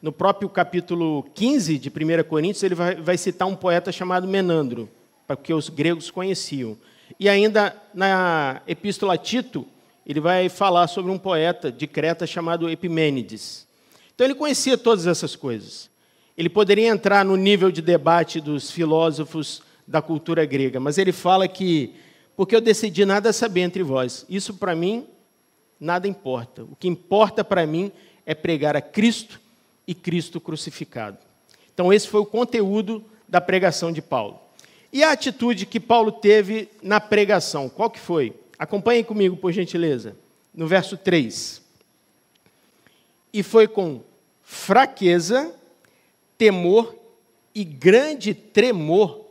no 0.02 0.10
próprio 0.10 0.48
capítulo 0.48 1.22
15 1.32 1.78
de 1.78 1.88
1 1.88 2.24
Coríntios, 2.24 2.64
ele 2.64 2.74
vai, 2.74 2.96
vai 2.96 3.16
citar 3.16 3.46
um 3.46 3.54
poeta 3.54 3.92
chamado 3.92 4.26
Menandro, 4.26 4.90
porque 5.28 5.54
os 5.54 5.68
gregos 5.68 6.10
conheciam. 6.10 6.76
E 7.20 7.28
ainda 7.28 7.76
na 7.94 8.60
epístola 8.66 9.14
a 9.14 9.16
Tito, 9.16 9.64
ele 10.04 10.18
vai 10.18 10.48
falar 10.48 10.88
sobre 10.88 11.12
um 11.12 11.18
poeta 11.18 11.70
de 11.70 11.86
Creta 11.86 12.26
chamado 12.26 12.68
Epimênides. 12.68 13.64
Então 14.12 14.26
ele 14.26 14.34
conhecia 14.34 14.76
todas 14.76 15.06
essas 15.06 15.36
coisas. 15.36 15.88
Ele 16.36 16.48
poderia 16.48 16.88
entrar 16.88 17.24
no 17.24 17.36
nível 17.36 17.70
de 17.70 17.80
debate 17.80 18.40
dos 18.40 18.72
filósofos 18.72 19.62
da 19.86 20.02
cultura 20.02 20.44
grega, 20.44 20.80
mas 20.80 20.98
ele 20.98 21.12
fala 21.12 21.46
que, 21.46 21.94
porque 22.34 22.56
eu 22.56 22.60
decidi 22.60 23.04
nada 23.04 23.32
saber 23.32 23.60
entre 23.60 23.84
vós, 23.84 24.26
isso 24.28 24.54
para 24.54 24.74
mim 24.74 25.06
nada 25.78 26.08
importa. 26.08 26.64
O 26.64 26.74
que 26.74 26.88
importa 26.88 27.44
para 27.44 27.66
mim 27.66 27.92
é 28.26 28.34
pregar 28.34 28.76
a 28.76 28.80
Cristo 28.80 29.40
e 29.86 29.94
Cristo 29.94 30.40
crucificado. 30.40 31.18
Então, 31.72 31.92
esse 31.92 32.08
foi 32.08 32.20
o 32.20 32.26
conteúdo 32.26 33.04
da 33.28 33.40
pregação 33.40 33.92
de 33.92 34.02
Paulo. 34.02 34.38
E 34.92 35.02
a 35.02 35.12
atitude 35.12 35.64
que 35.64 35.80
Paulo 35.80 36.12
teve 36.12 36.68
na 36.82 37.00
pregação, 37.00 37.68
qual 37.68 37.90
que 37.90 37.98
foi? 37.98 38.34
Acompanhem 38.58 39.02
comigo, 39.02 39.36
por 39.36 39.50
gentileza, 39.50 40.16
no 40.54 40.66
verso 40.66 40.96
3. 40.96 41.62
E 43.32 43.42
foi 43.42 43.66
com 43.66 44.02
fraqueza, 44.42 45.54
temor 46.36 46.94
e 47.54 47.64
grande 47.64 48.34
tremor 48.34 49.24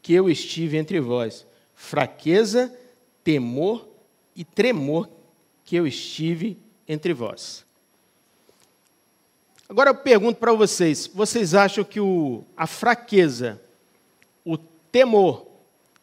que 0.00 0.14
eu 0.14 0.30
estive 0.30 0.78
entre 0.78 0.98
vós. 0.98 1.46
Fraqueza, 1.74 2.74
temor 3.22 3.86
e 4.34 4.44
tremor 4.44 5.08
que 5.64 5.76
eu 5.76 5.86
estive 5.86 6.56
entre 6.88 7.12
vós. 7.12 7.64
Agora 9.72 9.88
eu 9.88 9.94
pergunto 9.94 10.38
para 10.38 10.52
vocês: 10.52 11.06
vocês 11.14 11.54
acham 11.54 11.82
que 11.82 11.98
o, 11.98 12.44
a 12.54 12.66
fraqueza, 12.66 13.58
o 14.44 14.58
temor 14.58 15.46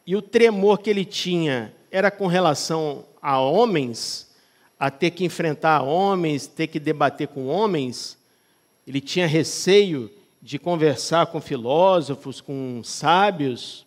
e 0.04 0.16
o 0.16 0.20
tremor 0.20 0.80
que 0.80 0.90
ele 0.90 1.04
tinha 1.04 1.72
era 1.88 2.10
com 2.10 2.26
relação 2.26 3.04
a 3.22 3.38
homens, 3.38 4.28
a 4.76 4.90
ter 4.90 5.12
que 5.12 5.24
enfrentar 5.24 5.82
homens, 5.82 6.48
ter 6.48 6.66
que 6.66 6.80
debater 6.80 7.28
com 7.28 7.46
homens. 7.46 8.18
Ele 8.84 9.00
tinha 9.00 9.28
receio 9.28 10.10
de 10.42 10.58
conversar 10.58 11.26
com 11.26 11.40
filósofos, 11.40 12.40
com 12.40 12.82
sábios. 12.82 13.86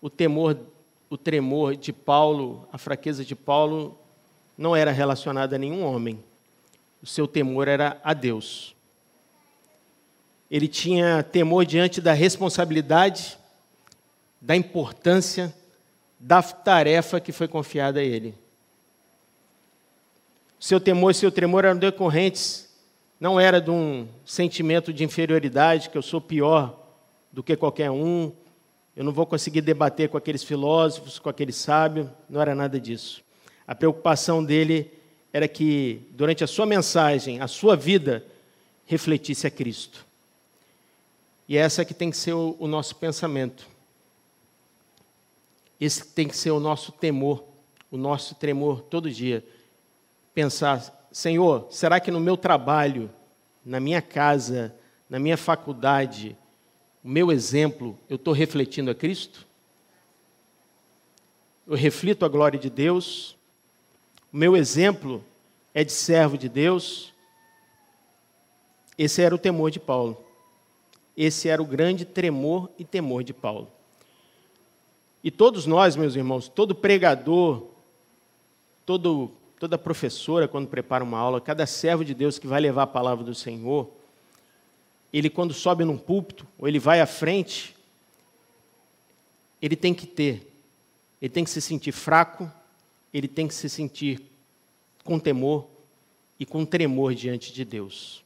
O 0.00 0.10
temor, 0.10 0.58
o 1.08 1.16
tremor 1.16 1.76
de 1.76 1.92
Paulo, 1.92 2.66
a 2.72 2.78
fraqueza 2.78 3.24
de 3.24 3.36
Paulo 3.36 3.96
não 4.58 4.74
era 4.74 4.90
relacionada 4.90 5.54
a 5.54 5.58
nenhum 5.58 5.84
homem. 5.84 6.18
O 7.04 7.06
seu 7.06 7.28
temor 7.28 7.68
era 7.68 8.00
a 8.02 8.14
Deus. 8.14 8.74
Ele 10.50 10.66
tinha 10.66 11.22
temor 11.22 11.66
diante 11.66 12.00
da 12.00 12.14
responsabilidade, 12.14 13.36
da 14.40 14.56
importância 14.56 15.54
da 16.18 16.42
tarefa 16.42 17.20
que 17.20 17.30
foi 17.30 17.46
confiada 17.46 18.00
a 18.00 18.02
ele. 18.02 18.34
Seu 20.58 20.80
temor 20.80 21.10
e 21.10 21.14
seu 21.14 21.30
tremor 21.30 21.66
eram 21.66 21.78
decorrentes, 21.78 22.74
não 23.20 23.38
era 23.38 23.60
de 23.60 23.70
um 23.70 24.08
sentimento 24.24 24.90
de 24.90 25.04
inferioridade, 25.04 25.90
que 25.90 25.98
eu 25.98 26.02
sou 26.02 26.22
pior 26.22 26.88
do 27.30 27.42
que 27.42 27.54
qualquer 27.54 27.90
um, 27.90 28.32
eu 28.96 29.04
não 29.04 29.12
vou 29.12 29.26
conseguir 29.26 29.60
debater 29.60 30.08
com 30.08 30.16
aqueles 30.16 30.42
filósofos, 30.42 31.18
com 31.18 31.28
aquele 31.28 31.52
sábio, 31.52 32.10
não 32.30 32.40
era 32.40 32.54
nada 32.54 32.80
disso. 32.80 33.22
A 33.66 33.74
preocupação 33.74 34.42
dele 34.42 35.03
era 35.34 35.48
que, 35.48 36.00
durante 36.12 36.44
a 36.44 36.46
sua 36.46 36.64
mensagem, 36.64 37.40
a 37.40 37.48
sua 37.48 37.74
vida, 37.74 38.24
refletisse 38.86 39.48
a 39.48 39.50
Cristo. 39.50 40.06
E 41.48 41.56
essa 41.56 41.84
que 41.84 41.92
tem 41.92 42.08
que 42.08 42.16
ser 42.16 42.34
o, 42.34 42.54
o 42.56 42.68
nosso 42.68 42.94
pensamento. 42.94 43.66
Esse 45.80 46.06
tem 46.06 46.28
que 46.28 46.36
ser 46.36 46.52
o 46.52 46.60
nosso 46.60 46.92
temor, 46.92 47.42
o 47.90 47.96
nosso 47.96 48.36
tremor 48.36 48.82
todo 48.82 49.10
dia. 49.10 49.44
Pensar, 50.32 51.08
Senhor, 51.10 51.66
será 51.68 51.98
que 51.98 52.12
no 52.12 52.20
meu 52.20 52.36
trabalho, 52.36 53.10
na 53.66 53.80
minha 53.80 54.00
casa, 54.00 54.72
na 55.10 55.18
minha 55.18 55.36
faculdade, 55.36 56.38
o 57.02 57.08
meu 57.08 57.32
exemplo, 57.32 57.98
eu 58.08 58.14
estou 58.14 58.32
refletindo 58.32 58.88
a 58.88 58.94
Cristo? 58.94 59.44
Eu 61.66 61.74
reflito 61.74 62.24
a 62.24 62.28
glória 62.28 62.58
de 62.58 62.70
Deus? 62.70 63.36
Meu 64.36 64.56
exemplo 64.56 65.24
é 65.72 65.84
de 65.84 65.92
servo 65.92 66.36
de 66.36 66.48
Deus? 66.48 67.14
Esse 68.98 69.22
era 69.22 69.32
o 69.32 69.38
temor 69.38 69.70
de 69.70 69.78
Paulo. 69.78 70.24
Esse 71.16 71.48
era 71.48 71.62
o 71.62 71.64
grande 71.64 72.04
tremor 72.04 72.68
e 72.76 72.84
temor 72.84 73.22
de 73.22 73.32
Paulo. 73.32 73.70
E 75.22 75.30
todos 75.30 75.66
nós, 75.66 75.94
meus 75.94 76.16
irmãos, 76.16 76.48
todo 76.48 76.74
pregador, 76.74 77.68
todo, 78.84 79.30
toda 79.56 79.78
professora, 79.78 80.48
quando 80.48 80.66
prepara 80.66 81.04
uma 81.04 81.16
aula, 81.16 81.40
cada 81.40 81.64
servo 81.64 82.04
de 82.04 82.12
Deus 82.12 82.36
que 82.36 82.48
vai 82.48 82.60
levar 82.60 82.82
a 82.82 82.88
palavra 82.88 83.22
do 83.22 83.36
Senhor, 83.36 83.88
ele, 85.12 85.30
quando 85.30 85.54
sobe 85.54 85.84
num 85.84 85.96
púlpito, 85.96 86.44
ou 86.58 86.66
ele 86.66 86.80
vai 86.80 87.00
à 87.00 87.06
frente, 87.06 87.76
ele 89.62 89.76
tem 89.76 89.94
que 89.94 90.08
ter, 90.08 90.52
ele 91.22 91.28
tem 91.28 91.44
que 91.44 91.50
se 91.50 91.60
sentir 91.60 91.92
fraco, 91.92 92.50
ele 93.14 93.28
tem 93.28 93.46
que 93.46 93.54
se 93.54 93.68
sentir 93.68 94.20
com 95.04 95.20
temor 95.20 95.68
e 96.38 96.44
com 96.44 96.64
tremor 96.64 97.14
diante 97.14 97.52
de 97.52 97.64
Deus. 97.64 98.24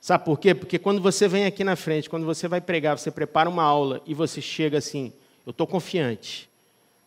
Sabe 0.00 0.24
por 0.24 0.38
quê? 0.38 0.54
Porque 0.54 0.78
quando 0.78 1.02
você 1.02 1.28
vem 1.28 1.44
aqui 1.44 1.62
na 1.62 1.76
frente, 1.76 2.08
quando 2.08 2.24
você 2.24 2.48
vai 2.48 2.62
pregar, 2.62 2.98
você 2.98 3.10
prepara 3.10 3.48
uma 3.48 3.62
aula 3.62 4.00
e 4.06 4.14
você 4.14 4.40
chega 4.40 4.78
assim, 4.78 5.12
eu 5.46 5.50
estou 5.50 5.66
confiante, 5.66 6.48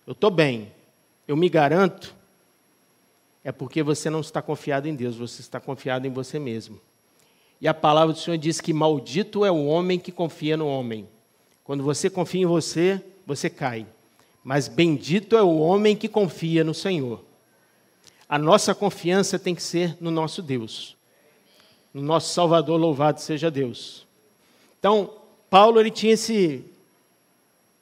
eu 0.06 0.14
estou 0.14 0.30
bem, 0.30 0.72
eu 1.28 1.36
me 1.36 1.50
garanto, 1.50 2.16
é 3.44 3.52
porque 3.52 3.82
você 3.82 4.10
não 4.10 4.20
está 4.20 4.42
confiado 4.42 4.88
em 4.88 4.96
Deus, 4.96 5.16
você 5.16 5.42
está 5.42 5.60
confiado 5.60 6.06
em 6.06 6.12
você 6.12 6.38
mesmo. 6.38 6.80
E 7.60 7.68
a 7.68 7.74
palavra 7.74 8.14
do 8.14 8.20
Senhor 8.20 8.38
diz 8.38 8.62
que 8.62 8.72
maldito 8.72 9.44
é 9.44 9.50
o 9.50 9.66
homem 9.66 9.98
que 10.00 10.12
confia 10.12 10.56
no 10.56 10.68
homem. 10.68 11.08
Quando 11.64 11.84
você 11.84 12.10
confia 12.10 12.42
em 12.42 12.46
você, 12.46 13.04
você 13.26 13.50
cai. 13.50 13.88
Mas 14.48 14.70
bendito 14.70 15.36
é 15.36 15.44
o 15.44 15.58
homem 15.58 15.94
que 15.94 16.08
confia 16.08 16.64
no 16.64 16.74
Senhor. 16.74 17.22
A 18.30 18.40
nossa 18.40 18.74
confiança 18.74 19.38
tem 19.38 19.54
que 19.54 19.62
ser 19.62 19.98
no 20.00 20.10
nosso 20.10 20.42
Deus. 20.42 20.96
No 21.94 22.02
nosso 22.02 22.34
Salvador, 22.34 22.80
louvado 22.80 23.20
seja 23.20 23.52
Deus. 23.52 24.08
Então, 24.80 25.14
Paulo 25.50 25.82
ele 25.82 25.92
tinha 25.92 26.14
esse, 26.14 26.64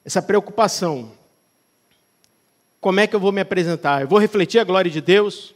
essa 0.04 0.20
preocupação. 0.20 1.12
Como 2.80 2.98
é 2.98 3.06
que 3.06 3.14
eu 3.14 3.20
vou 3.20 3.30
me 3.30 3.42
apresentar? 3.42 4.02
Eu 4.02 4.08
vou 4.08 4.18
refletir 4.18 4.58
a 4.58 4.64
glória 4.64 4.90
de 4.90 5.00
Deus? 5.00 5.54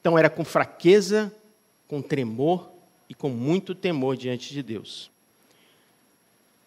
Então, 0.00 0.18
era 0.18 0.30
com 0.30 0.46
fraqueza 0.46 1.30
com 1.86 2.00
tremor 2.00 2.70
e 3.06 3.12
com 3.14 3.28
muito 3.28 3.74
temor 3.74 4.16
diante 4.16 4.54
de 4.54 4.62
Deus. 4.62 5.10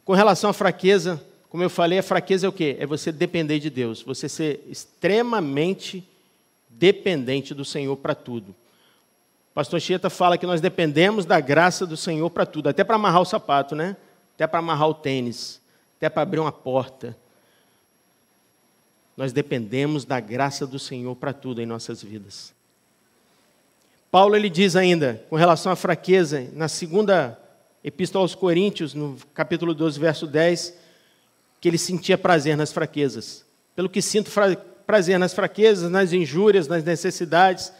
Com 0.05 0.13
relação 0.13 0.51
à 0.51 0.53
fraqueza, 0.53 1.25
como 1.53 1.61
eu 1.61 1.69
falei, 1.69 1.99
a 1.99 2.03
fraqueza 2.03 2.47
é 2.47 2.49
o 2.49 2.51
quê? 2.51 2.77
É 2.79 2.85
você 2.87 3.11
depender 3.11 3.59
de 3.59 3.69
Deus, 3.69 4.01
você 4.01 4.27
ser 4.27 4.65
extremamente 4.67 6.03
dependente 6.67 7.53
do 7.53 7.63
Senhor 7.63 7.95
para 7.95 8.15
tudo. 8.15 8.55
O 9.51 9.53
pastor 9.53 9.79
Chieta 9.79 10.09
fala 10.09 10.35
que 10.35 10.47
nós 10.47 10.59
dependemos 10.59 11.27
da 11.27 11.39
graça 11.39 11.85
do 11.85 11.95
Senhor 11.95 12.27
para 12.31 12.47
tudo, 12.47 12.69
até 12.69 12.83
para 12.83 12.95
amarrar 12.95 13.21
o 13.21 13.25
sapato, 13.25 13.75
né? 13.75 13.95
Até 14.33 14.47
para 14.47 14.57
amarrar 14.57 14.89
o 14.89 14.95
tênis, 14.95 15.61
até 15.97 16.09
para 16.09 16.23
abrir 16.23 16.39
uma 16.39 16.51
porta. 16.51 17.15
Nós 19.15 19.31
dependemos 19.31 20.05
da 20.05 20.19
graça 20.19 20.65
do 20.65 20.79
Senhor 20.79 21.15
para 21.15 21.33
tudo 21.33 21.61
em 21.61 21.67
nossas 21.67 22.01
vidas. 22.01 22.51
Paulo 24.09 24.35
ele 24.35 24.49
diz 24.49 24.75
ainda, 24.75 25.23
com 25.29 25.35
relação 25.35 25.71
à 25.71 25.75
fraqueza, 25.75 26.49
na 26.53 26.67
segunda 26.67 27.39
epístola 27.83 28.23
aos 28.23 28.33
Coríntios, 28.33 28.95
no 28.95 29.17
capítulo 29.35 29.75
12, 29.75 29.99
verso 29.99 30.25
10, 30.25 30.81
que 31.63 31.69
ele 31.69 31.77
sentia 31.77 32.17
prazer 32.17 32.57
nas 32.57 32.73
fraquezas. 32.73 33.45
Pelo 33.73 33.87
que 33.87 34.01
sinto 34.01 34.29
prazer 34.85 35.17
nas 35.17 35.33
fraquezas, 35.33 35.89
nas 35.89 36.11
injúrias, 36.11 36.67
nas 36.67 36.83
necessidades, 36.83 37.71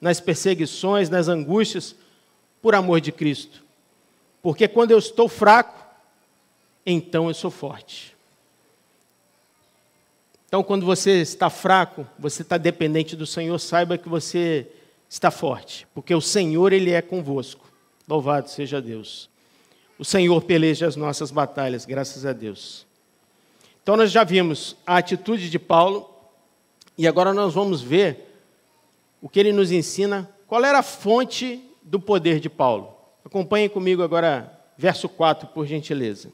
nas 0.00 0.20
perseguições, 0.20 1.10
nas 1.10 1.26
angústias, 1.26 1.96
por 2.62 2.76
amor 2.76 3.00
de 3.00 3.10
Cristo. 3.10 3.64
Porque 4.40 4.68
quando 4.68 4.92
eu 4.92 5.00
estou 5.00 5.28
fraco, 5.28 5.84
então 6.86 7.26
eu 7.26 7.34
sou 7.34 7.50
forte. 7.50 8.16
Então, 10.46 10.62
quando 10.62 10.86
você 10.86 11.20
está 11.20 11.50
fraco, 11.50 12.06
você 12.16 12.42
está 12.42 12.56
dependente 12.56 13.16
do 13.16 13.26
Senhor, 13.26 13.58
saiba 13.58 13.98
que 13.98 14.08
você 14.08 14.64
está 15.10 15.32
forte, 15.32 15.88
porque 15.92 16.14
o 16.14 16.20
Senhor 16.20 16.72
ele 16.72 16.92
é 16.92 17.02
convosco. 17.02 17.68
Louvado 18.06 18.48
seja 18.48 18.80
Deus. 18.80 19.28
O 19.98 20.04
Senhor 20.04 20.40
peleja 20.42 20.86
as 20.86 20.94
nossas 20.94 21.32
batalhas, 21.32 21.84
graças 21.84 22.24
a 22.24 22.32
Deus. 22.32 22.86
Então 23.84 23.98
nós 23.98 24.10
já 24.10 24.24
vimos 24.24 24.78
a 24.86 24.96
atitude 24.96 25.50
de 25.50 25.58
Paulo 25.58 26.08
e 26.96 27.06
agora 27.06 27.34
nós 27.34 27.52
vamos 27.52 27.82
ver 27.82 28.34
o 29.20 29.28
que 29.28 29.38
ele 29.38 29.52
nos 29.52 29.70
ensina, 29.70 30.26
qual 30.46 30.64
era 30.64 30.78
a 30.78 30.82
fonte 30.82 31.62
do 31.82 32.00
poder 32.00 32.40
de 32.40 32.48
Paulo. 32.48 32.96
Acompanhem 33.22 33.68
comigo 33.68 34.02
agora 34.02 34.58
verso 34.78 35.06
4, 35.06 35.48
por 35.48 35.66
gentileza. 35.66 36.32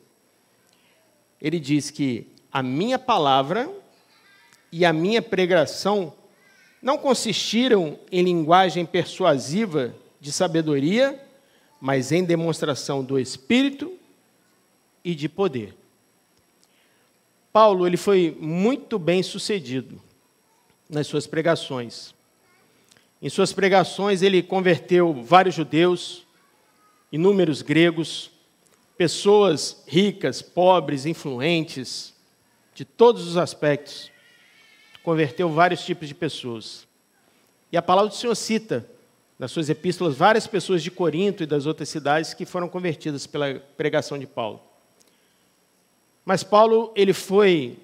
Ele 1.42 1.58
diz 1.58 1.90
que 1.90 2.28
a 2.52 2.62
minha 2.62 3.00
palavra 3.00 3.68
e 4.70 4.84
a 4.84 4.92
minha 4.92 5.20
pregação 5.20 6.14
não 6.80 6.96
consistiram 6.96 7.98
em 8.12 8.22
linguagem 8.22 8.86
persuasiva 8.86 9.92
de 10.20 10.30
sabedoria, 10.30 11.20
mas 11.80 12.12
em 12.12 12.22
demonstração 12.22 13.02
do 13.02 13.18
Espírito 13.18 13.92
e 15.02 15.16
de 15.16 15.28
poder. 15.28 15.79
Paulo 17.52 17.86
ele 17.86 17.96
foi 17.96 18.36
muito 18.40 18.98
bem 18.98 19.22
sucedido 19.22 20.00
nas 20.88 21.06
suas 21.06 21.26
pregações. 21.26 22.14
Em 23.22 23.28
suas 23.28 23.52
pregações, 23.52 24.22
ele 24.22 24.42
converteu 24.42 25.12
vários 25.22 25.54
judeus, 25.54 26.26
inúmeros 27.12 27.60
gregos, 27.60 28.30
pessoas 28.96 29.82
ricas, 29.86 30.40
pobres, 30.40 31.06
influentes, 31.06 32.14
de 32.74 32.84
todos 32.84 33.26
os 33.26 33.36
aspectos 33.36 34.10
converteu 35.02 35.48
vários 35.48 35.84
tipos 35.84 36.08
de 36.08 36.14
pessoas. 36.14 36.86
E 37.72 37.76
a 37.76 37.82
palavra 37.82 38.10
do 38.10 38.16
Senhor 38.16 38.34
cita 38.34 38.88
nas 39.38 39.50
suas 39.50 39.70
epístolas 39.70 40.14
várias 40.14 40.46
pessoas 40.46 40.82
de 40.82 40.90
Corinto 40.90 41.42
e 41.42 41.46
das 41.46 41.66
outras 41.66 41.88
cidades 41.88 42.34
que 42.34 42.44
foram 42.44 42.68
convertidas 42.68 43.26
pela 43.26 43.54
pregação 43.76 44.18
de 44.18 44.26
Paulo. 44.26 44.60
Mas 46.24 46.42
Paulo, 46.42 46.92
ele 46.94 47.12
foi 47.12 47.78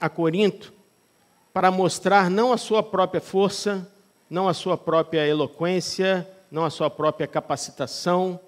a 0.00 0.08
Corinto 0.08 0.72
para 1.52 1.70
mostrar 1.70 2.30
não 2.30 2.52
a 2.52 2.56
sua 2.56 2.82
própria 2.82 3.20
força, 3.20 3.90
não 4.30 4.48
a 4.48 4.54
sua 4.54 4.76
própria 4.76 5.26
eloquência, 5.26 6.28
não 6.50 6.64
a 6.64 6.70
sua 6.70 6.88
própria 6.88 7.26
capacitação, 7.26 8.40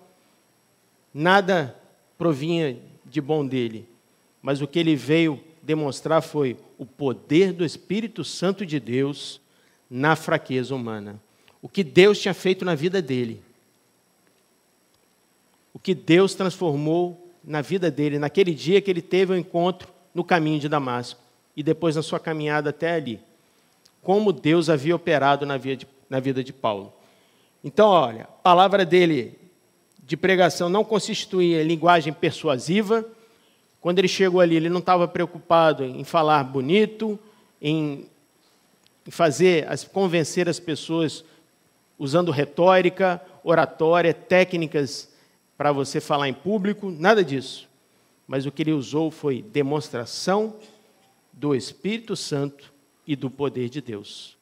nada 1.12 1.77
provinha 2.16 2.79
de 3.05 3.20
bom 3.20 3.46
dele, 3.46 3.88
mas 4.40 4.61
o 4.61 4.66
que 4.66 4.79
ele 4.79 4.94
veio 4.94 5.42
demonstrar 5.62 6.23
foi 6.23 6.57
o 6.79 6.87
poder 6.87 7.53
do 7.53 7.64
Espírito 7.64 8.25
Santo 8.25 8.64
de 8.64 8.81
Deus 8.81 9.40
na 9.90 10.16
fraqueza 10.16 10.75
humana. 10.75 11.20
O 11.61 11.68
que 11.68 11.85
Deus 11.85 12.18
tinha 12.18 12.33
feito 12.33 12.64
na 12.64 12.75
vida 12.75 13.03
dele. 13.03 13.42
O 15.75 15.79
que 15.79 15.94
Deus 15.94 16.35
transformou 16.35 17.20
na 17.44 17.61
vida 17.61 17.90
dele, 17.90 18.18
naquele 18.18 18.55
dia 18.55 18.81
que 18.81 18.90
ele 18.90 19.03
teve 19.03 19.33
o 19.33 19.35
um 19.35 19.38
encontro 19.38 19.88
no 20.14 20.24
caminho 20.24 20.59
de 20.59 20.68
Damasco 20.68 21.20
e 21.57 21.62
depois 21.62 21.96
na 21.96 22.03
sua 22.03 22.20
caminhada 22.20 22.70
até 22.70 22.94
ali. 22.94 23.20
Como 24.03 24.33
Deus 24.33 24.68
havia 24.68 24.96
operado 24.96 25.44
na 25.44 25.57
vida 25.57 25.76
de, 25.76 25.88
na 26.09 26.20
vida 26.20 26.42
de 26.42 26.53
Paulo. 26.53 26.92
Então, 27.62 27.88
olha, 27.88 28.22
a 28.22 28.42
palavra 28.42 28.85
dele 28.85 29.38
de 30.03 30.16
pregação 30.16 30.68
não 30.68 30.85
constituía 30.85 31.62
linguagem 31.62 32.12
persuasiva, 32.12 33.05
quando 33.81 33.98
ele 33.98 34.09
chegou 34.09 34.40
ali, 34.40 34.57
ele 34.57 34.68
não 34.68 34.81
estava 34.81 35.09
preocupado 35.09 35.85
em 35.85 36.05
falar 36.05 36.44
bonito, 36.44 37.18
em 37.61 38.07
fazer, 39.09 39.66
convencer 39.92 40.48
as 40.48 40.61
pessoas 40.61 41.24
usando 41.98 42.31
retórica, 42.31 43.20
oratória, 43.42 44.12
técnicas 44.12 45.10
para 45.61 45.73
você 45.73 46.01
falar 46.01 46.27
em 46.27 46.33
público, 46.33 46.90
nada 46.90 47.23
disso. 47.23 47.68
Mas 48.27 48.46
o 48.46 48.51
que 48.51 48.62
ele 48.62 48.73
usou 48.73 49.11
foi 49.11 49.42
demonstração 49.42 50.57
do 51.35 51.55
Espírito 51.55 52.16
Santo 52.16 52.73
e 53.07 53.14
do 53.14 53.31
poder 53.31 53.68
de 53.68 53.83
Deus. 53.83 54.38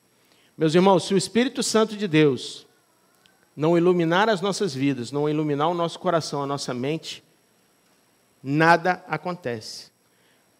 Meus 0.56 0.76
irmãos, 0.76 1.02
se 1.02 1.14
o 1.14 1.16
Espírito 1.16 1.60
Santo 1.60 1.96
de 1.96 2.06
Deus 2.06 2.68
não 3.56 3.76
iluminar 3.76 4.28
as 4.28 4.40
nossas 4.40 4.72
vidas, 4.72 5.10
não 5.10 5.28
iluminar 5.28 5.68
o 5.68 5.74
nosso 5.74 5.98
coração, 5.98 6.40
a 6.40 6.46
nossa 6.46 6.72
mente, 6.72 7.24
nada 8.40 9.04
acontece. 9.08 9.90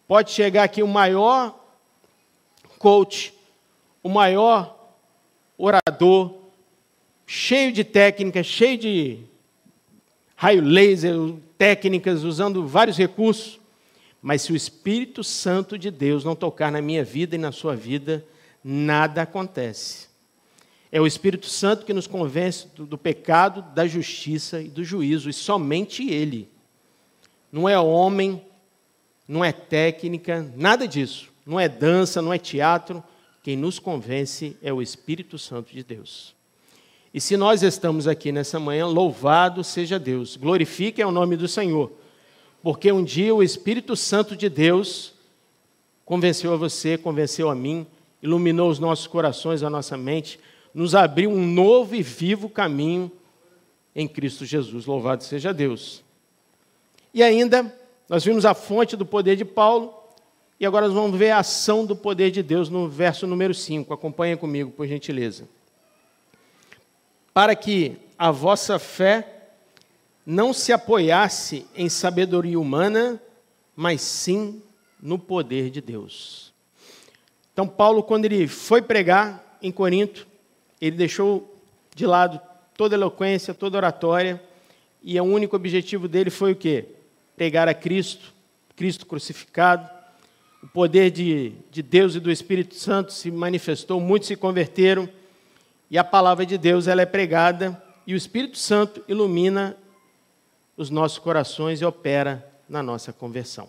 Pode 0.09 0.33
chegar 0.33 0.64
aqui 0.64 0.83
o 0.83 0.88
maior 0.88 1.57
coach, 2.81 3.33
o 4.03 4.09
maior 4.09 4.77
orador, 5.57 6.35
cheio 7.25 7.71
de 7.71 7.85
técnicas, 7.85 8.44
cheio 8.44 8.77
de 8.77 9.29
raio 10.40 10.62
laser, 10.62 11.16
técnicas, 11.59 12.22
usando 12.22 12.64
vários 12.64 12.96
recursos, 12.96 13.59
mas 14.22 14.42
se 14.42 14.53
o 14.53 14.57
Espírito 14.57 15.24
Santo 15.24 15.77
de 15.77 15.90
Deus 15.90 16.24
não 16.24 16.37
tocar 16.37 16.70
na 16.70 16.81
minha 16.81 17.03
vida 17.03 17.35
e 17.35 17.38
na 17.38 17.51
sua 17.51 17.74
vida, 17.74 18.24
nada 18.62 19.22
acontece. 19.22 20.07
É 20.92 21.01
o 21.01 21.09
Espírito 21.09 21.46
Santo 21.46 21.85
que 21.85 21.92
nos 21.92 22.07
convence 22.07 22.68
do, 22.68 22.87
do 22.87 22.96
pecado, 22.96 23.62
da 23.74 23.85
justiça 23.85 24.62
e 24.62 24.68
do 24.68 24.85
juízo, 24.85 25.29
e 25.29 25.33
somente 25.33 26.09
Ele. 26.09 26.48
Não 27.51 27.68
é 27.68 27.77
homem, 27.77 28.40
não 29.27 29.44
é 29.44 29.51
técnica, 29.51 30.48
nada 30.57 30.87
disso. 30.87 31.33
Não 31.44 31.59
é 31.59 31.68
dança, 31.68 32.22
não 32.22 32.33
é 32.33 32.38
teatro. 32.38 33.03
Quem 33.42 33.57
nos 33.57 33.81
convence 33.81 34.57
é 34.62 34.72
o 34.72 34.81
Espírito 34.81 35.37
Santo 35.37 35.72
de 35.72 35.83
Deus. 35.83 36.38
E 37.12 37.21
se 37.21 37.37
nós 37.37 37.62
estamos 37.62 38.07
aqui 38.07 38.31
nessa 38.31 38.61
manhã, 38.61 38.87
louvado 38.87 39.64
seja 39.64 39.99
Deus, 39.99 40.37
glorifique 40.37 41.03
o 41.03 41.11
nome 41.11 41.37
do 41.37 41.49
Senhor, 41.49 41.90
porque 42.62 42.92
um 42.92 43.03
dia 43.03 43.35
o 43.35 43.42
Espírito 43.42 43.97
Santo 43.97 44.37
de 44.37 44.49
Deus 44.49 45.14
convenceu 46.05 46.53
a 46.53 46.57
você, 46.57 46.99
convenceu 46.99 47.49
a 47.49 47.55
mim, 47.55 47.87
iluminou 48.23 48.71
os 48.71 48.79
nossos 48.79 49.07
corações, 49.07 49.62
a 49.62 49.71
nossa 49.71 49.97
mente, 49.97 50.38
nos 50.75 50.94
abriu 50.94 51.31
um 51.31 51.47
novo 51.47 51.94
e 51.94 52.03
vivo 52.03 52.49
caminho 52.49 53.11
em 53.94 54.07
Cristo 54.07 54.44
Jesus. 54.44 54.87
Louvado 54.87 55.25
seja 55.25 55.53
Deus. 55.53 56.03
E 57.12 57.23
ainda, 57.23 57.75
nós 58.09 58.25
vimos 58.25 58.44
a 58.44 58.55
fonte 58.55 58.97
do 58.97 59.07
poder 59.07 59.35
de 59.37 59.44
Paulo, 59.44 59.94
e 60.61 60.66
agora 60.66 60.87
nós 60.87 60.94
vamos 60.94 61.18
ver 61.18 61.31
a 61.31 61.38
ação 61.38 61.87
do 61.87 61.97
poder 61.97 62.31
de 62.31 62.42
Deus 62.42 62.68
no 62.68 62.88
verso 62.88 63.27
número 63.27 63.55
5. 63.55 63.92
Acompanha 63.94 64.37
comigo, 64.37 64.71
por 64.71 64.87
gentileza. 64.87 65.49
Para 67.33 67.55
que 67.55 67.97
a 68.19 68.31
vossa 68.31 68.79
fé 68.79 69.38
não 70.27 70.53
se 70.53 70.73
apoiasse 70.73 71.67
em 71.75 71.88
sabedoria 71.88 72.61
humana, 72.61 73.21
mas 73.75 74.01
sim 74.01 74.62
no 75.01 75.19
poder 75.19 75.71
de 75.71 75.81
Deus. 75.81 76.53
Então, 77.53 77.67
Paulo, 77.67 78.03
quando 78.03 78.25
ele 78.25 78.47
foi 78.47 78.83
pregar 78.83 79.59
em 79.62 79.73
Corinto, 79.73 80.27
ele 80.81 80.97
deixou 80.97 81.57
de 81.95 82.07
lado 82.07 82.41
toda 82.77 82.95
eloquência, 82.95 83.55
toda 83.55 83.77
oratória, 83.77 84.41
e 85.03 85.19
o 85.21 85.25
único 85.25 85.57
objetivo 85.57 86.07
dele 86.07 86.31
foi 86.31 86.53
o 86.53 86.57
quê? 86.57 86.87
Pregar 87.37 87.69
a 87.69 87.75
Cristo, 87.75 88.33
Cristo 88.77 89.07
crucificado. 89.07 89.88
O 90.62 90.67
poder 90.69 91.11
de, 91.11 91.53
de 91.71 91.83
Deus 91.83 92.14
e 92.14 92.21
do 92.21 92.31
Espírito 92.31 92.75
Santo 92.75 93.12
se 93.12 93.31
manifestou, 93.31 94.01
muitos 94.01 94.29
se 94.29 94.37
converteram, 94.37 95.09
e 95.90 95.96
a 95.96 96.05
palavra 96.05 96.44
de 96.44 96.59
Deus 96.59 96.87
ela 96.87 97.03
é 97.03 97.07
pregada, 97.07 97.83
e 98.07 98.14
o 98.14 98.16
Espírito 98.16 98.59
Santo 98.59 99.05
ilumina 99.09 99.77
os 100.77 100.90
nossos 100.90 101.18
corações 101.18 101.81
e 101.81 101.85
opera 101.85 102.48
na 102.68 102.83
nossa 102.83 103.12
conversão. 103.12 103.68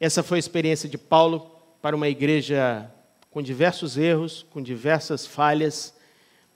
Essa 0.00 0.22
foi 0.22 0.38
a 0.38 0.40
experiência 0.40 0.88
de 0.88 0.98
Paulo 0.98 1.50
para 1.80 1.96
uma 1.96 2.08
igreja 2.08 2.90
com 3.30 3.42
diversos 3.42 3.96
erros, 3.96 4.44
com 4.50 4.60
diversas 4.62 5.26
falhas, 5.26 5.94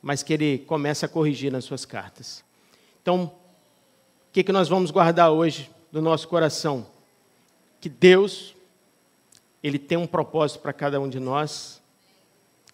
mas 0.03 0.23
que 0.23 0.33
ele 0.33 0.59
começa 0.59 1.07
a 1.07 1.09
corrigir 1.09 1.53
nas 1.53 1.65
suas 1.65 1.85
cartas. 1.85 2.43
Então, 3.01 3.25
o 3.25 4.33
que, 4.33 4.43
que 4.43 4.53
nós 4.53 4.69
vamos 4.69 4.91
guardar 4.91 5.31
hoje 5.31 5.71
do 5.91 6.01
nosso 6.01 6.27
coração? 6.27 6.87
Que 7.81 7.89
Deus, 7.89 8.55
Ele 9.63 9.79
tem 9.79 9.99
um 9.99 10.07
propósito 10.07 10.61
para 10.61 10.73
cada 10.73 11.01
um 11.01 11.09
de 11.09 11.19
nós. 11.19 11.83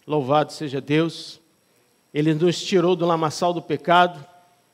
Louvado 0.05 0.53
seja 0.53 0.79
Deus. 0.79 1.38
Ele 2.13 2.33
nos 2.33 2.61
tirou 2.63 2.95
do 2.95 3.05
lamaçal 3.05 3.53
do 3.53 3.61
pecado, 3.61 4.25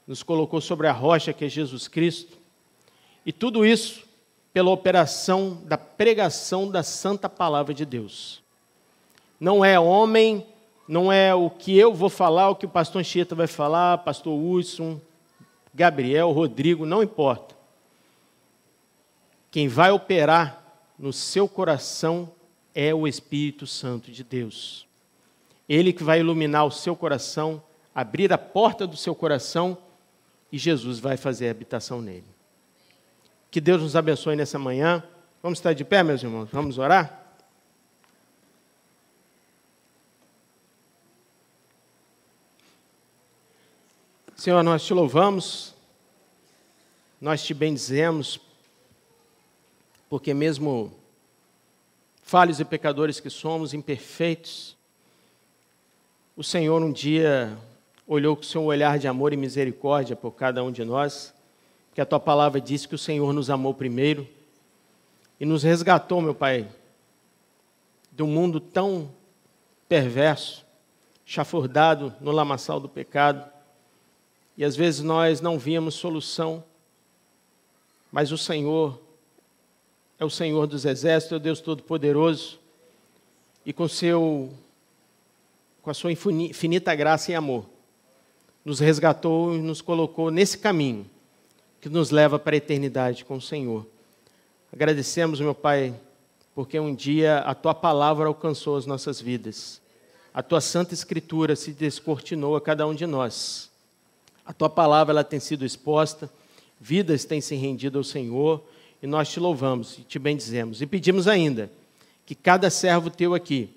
nos 0.07 0.23
colocou 0.23 0.61
sobre 0.61 0.87
a 0.87 0.91
rocha 0.91 1.33
que 1.33 1.45
é 1.45 1.49
Jesus 1.49 1.87
Cristo. 1.87 2.37
E 3.25 3.31
tudo 3.31 3.65
isso 3.65 4.05
pela 4.53 4.69
operação 4.69 5.61
da 5.65 5.77
pregação 5.77 6.69
da 6.69 6.81
santa 6.81 7.27
palavra 7.27 7.73
de 7.73 7.85
Deus. 7.85 8.41
Não 9.37 9.65
é 9.65 9.77
homem, 9.77 10.45
não 10.87 11.11
é 11.11 11.35
o 11.35 11.49
que 11.49 11.77
eu 11.77 11.93
vou 11.93 12.09
falar, 12.09 12.49
o 12.49 12.55
que 12.55 12.65
o 12.65 12.69
pastor 12.69 13.01
Anchieta 13.01 13.35
vai 13.35 13.47
falar, 13.47 13.97
pastor 13.97 14.33
Wilson, 14.33 15.01
Gabriel, 15.73 16.31
Rodrigo, 16.31 16.85
não 16.85 17.03
importa. 17.03 17.53
Quem 19.51 19.67
vai 19.67 19.91
operar 19.91 20.63
no 20.97 21.11
seu 21.11 21.49
coração 21.49 22.31
é 22.73 22.93
o 22.93 23.07
Espírito 23.07 23.67
Santo 23.67 24.09
de 24.09 24.23
Deus. 24.23 24.84
Ele 25.67 25.91
que 25.91 26.03
vai 26.03 26.19
iluminar 26.19 26.65
o 26.65 26.71
seu 26.71 26.95
coração, 26.95 27.61
abrir 27.93 28.31
a 28.31 28.37
porta 28.37 28.85
do 28.85 28.95
seu 28.95 29.15
coração 29.15 29.77
e 30.51 30.57
Jesus 30.57 30.99
vai 30.99 31.17
fazer 31.17 31.49
habitação 31.49 32.01
nele. 32.01 32.35
Que 33.49 33.59
Deus 33.59 33.81
nos 33.81 33.95
abençoe 33.95 34.35
nessa 34.35 34.59
manhã. 34.59 35.03
Vamos 35.41 35.59
estar 35.59 35.73
de 35.73 35.83
pé, 35.83 36.03
meus 36.03 36.21
irmãos? 36.21 36.49
Vamos 36.51 36.77
orar? 36.77 37.25
Senhor, 44.35 44.61
nós 44.61 44.83
te 44.85 44.93
louvamos, 44.93 45.73
nós 47.21 47.43
te 47.43 47.53
bendizemos, 47.53 48.39
porque 50.09 50.33
mesmo 50.33 50.93
falhos 52.21 52.59
e 52.59 52.65
pecadores 52.65 53.19
que 53.19 53.29
somos, 53.29 53.73
imperfeitos, 53.73 54.75
o 56.35 56.43
Senhor 56.43 56.81
um 56.81 56.91
dia 56.91 57.57
olhou 58.05 58.35
com 58.35 58.43
seu 58.43 58.63
olhar 58.63 58.99
de 58.99 59.07
amor 59.07 59.31
e 59.31 59.37
misericórdia 59.37 60.17
por 60.17 60.31
cada 60.31 60.61
um 60.63 60.71
de 60.71 60.83
nós 60.83 61.33
que 61.93 62.01
a 62.01 62.05
tua 62.05 62.19
palavra 62.19 62.59
diz 62.59 62.85
que 62.85 62.93
o 62.93 62.97
Senhor 62.97 63.31
nos 63.31 63.49
amou 63.49 63.73
primeiro 63.73 64.27
e 65.39 65.45
nos 65.45 65.63
resgatou, 65.63 66.19
meu 66.21 66.35
Pai, 66.35 66.67
de 68.11 68.21
um 68.21 68.27
mundo 68.27 68.59
tão 68.59 69.09
perverso, 69.87 70.65
chafurdado 71.25 72.13
no 72.19 72.31
lamaçal 72.31 72.81
do 72.81 72.89
pecado. 72.89 73.49
E 74.57 74.65
às 74.65 74.75
vezes 74.75 75.01
nós 75.01 75.39
não 75.39 75.57
víamos 75.57 75.95
solução, 75.95 76.61
mas 78.11 78.33
o 78.33 78.37
Senhor 78.37 78.99
é 80.19 80.25
o 80.25 80.29
Senhor 80.29 80.67
dos 80.67 80.83
exércitos, 80.83 81.31
é 81.31 81.35
o 81.37 81.39
Deus 81.39 81.61
Todo-Poderoso, 81.61 82.59
e 83.65 83.71
com 83.71 83.87
seu 83.87 84.51
com 85.85 85.91
a 85.91 85.93
sua 85.93 86.11
infinita 86.11 86.95
graça 86.95 87.31
e 87.31 87.35
amor, 87.35 87.63
nos 88.65 88.79
resgatou 88.79 89.53
e 89.53 89.59
nos 89.59 89.81
colocou 89.81 90.31
nesse 90.31 90.57
caminho 90.57 91.05
que 91.79 91.87
nos 91.87 92.09
leva 92.09 92.39
para 92.39 92.55
a 92.55 92.57
eternidade 92.57 93.23
com 93.23 93.35
o 93.35 93.41
Senhor. 93.41 93.85
Agradecemos, 94.73 95.39
meu 95.39 95.53
Pai, 95.53 95.93
porque 96.55 96.79
um 96.79 96.93
dia 96.95 97.37
a 97.41 97.53
tua 97.53 97.75
palavra 97.75 98.25
alcançou 98.25 98.77
as 98.77 98.87
nossas 98.87 99.21
vidas. 99.21 99.79
A 100.33 100.41
tua 100.41 100.59
santa 100.59 100.95
escritura 100.95 101.55
se 101.55 101.71
descortinou 101.71 102.55
a 102.55 102.61
cada 102.61 102.87
um 102.87 102.95
de 102.95 103.05
nós. 103.05 103.69
A 104.43 104.51
tua 104.51 104.71
palavra 104.71 105.13
ela 105.13 105.23
tem 105.23 105.39
sido 105.39 105.63
exposta, 105.63 106.27
vidas 106.81 107.25
têm 107.25 107.41
se 107.41 107.53
rendido 107.53 107.99
ao 107.99 108.03
Senhor, 108.03 108.63
e 109.03 109.05
nós 109.05 109.29
te 109.29 109.39
louvamos 109.39 109.99
e 109.99 110.01
te 110.01 110.17
bendizemos. 110.17 110.81
E 110.81 110.87
pedimos 110.87 111.27
ainda 111.27 111.69
que 112.25 112.33
cada 112.33 112.71
servo 112.71 113.11
teu 113.11 113.35
aqui 113.35 113.69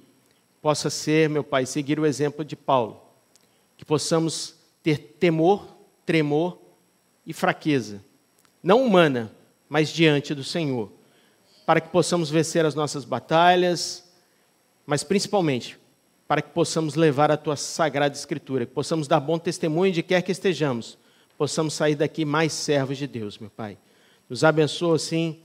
possa 0.60 0.90
ser, 0.90 1.28
meu 1.28 1.44
Pai, 1.44 1.66
seguir 1.66 1.98
o 1.98 2.06
exemplo 2.06 2.44
de 2.44 2.56
Paulo. 2.56 3.02
Que 3.76 3.84
possamos 3.84 4.56
ter 4.82 4.98
temor, 5.18 5.66
tremor 6.04 6.58
e 7.26 7.32
fraqueza, 7.32 8.02
não 8.62 8.84
humana, 8.84 9.32
mas 9.68 9.90
diante 9.90 10.34
do 10.34 10.42
Senhor, 10.42 10.90
para 11.66 11.80
que 11.80 11.90
possamos 11.90 12.30
vencer 12.30 12.64
as 12.64 12.74
nossas 12.74 13.04
batalhas, 13.04 14.10
mas 14.86 15.04
principalmente 15.04 15.78
para 16.26 16.42
que 16.42 16.50
possamos 16.50 16.94
levar 16.94 17.30
a 17.30 17.36
tua 17.36 17.56
sagrada 17.56 18.14
escritura, 18.14 18.66
que 18.66 18.72
possamos 18.72 19.08
dar 19.08 19.20
bom 19.20 19.38
testemunho 19.38 19.92
de 19.92 20.02
quer 20.02 20.22
que 20.22 20.32
estejamos, 20.32 20.98
possamos 21.38 21.74
sair 21.74 21.94
daqui 21.94 22.24
mais 22.24 22.52
servos 22.52 22.98
de 22.98 23.06
Deus, 23.06 23.38
meu 23.38 23.48
Pai. 23.48 23.78
Nos 24.28 24.44
abençoa, 24.44 24.98
sim, 24.98 25.40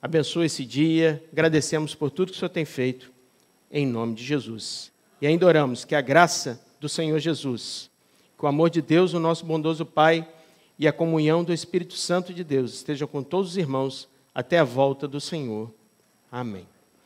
abençoa 0.00 0.46
esse 0.46 0.64
dia, 0.64 1.24
agradecemos 1.32 1.94
por 1.94 2.10
tudo 2.10 2.30
que 2.30 2.36
o 2.36 2.38
Senhor 2.38 2.50
tem 2.50 2.64
feito, 2.64 3.12
em 3.70 3.86
nome 3.86 4.14
de 4.14 4.24
Jesus. 4.24 4.92
E 5.20 5.26
ainda 5.26 5.46
oramos 5.46 5.84
que 5.84 5.94
a 5.94 6.00
graça 6.00 6.60
do 6.80 6.88
Senhor 6.88 7.18
Jesus, 7.18 7.90
que 8.38 8.44
o 8.44 8.48
amor 8.48 8.70
de 8.70 8.80
Deus, 8.80 9.14
o 9.14 9.20
nosso 9.20 9.44
bondoso 9.44 9.84
Pai, 9.84 10.26
e 10.78 10.86
a 10.86 10.92
comunhão 10.92 11.42
do 11.42 11.52
Espírito 11.52 11.94
Santo 11.94 12.32
de 12.32 12.44
Deus 12.44 12.74
esteja 12.74 13.06
com 13.06 13.22
todos 13.22 13.50
os 13.50 13.56
irmãos 13.56 14.08
até 14.34 14.58
a 14.58 14.64
volta 14.64 15.08
do 15.08 15.20
Senhor. 15.20 15.72
Amém. 16.30 16.77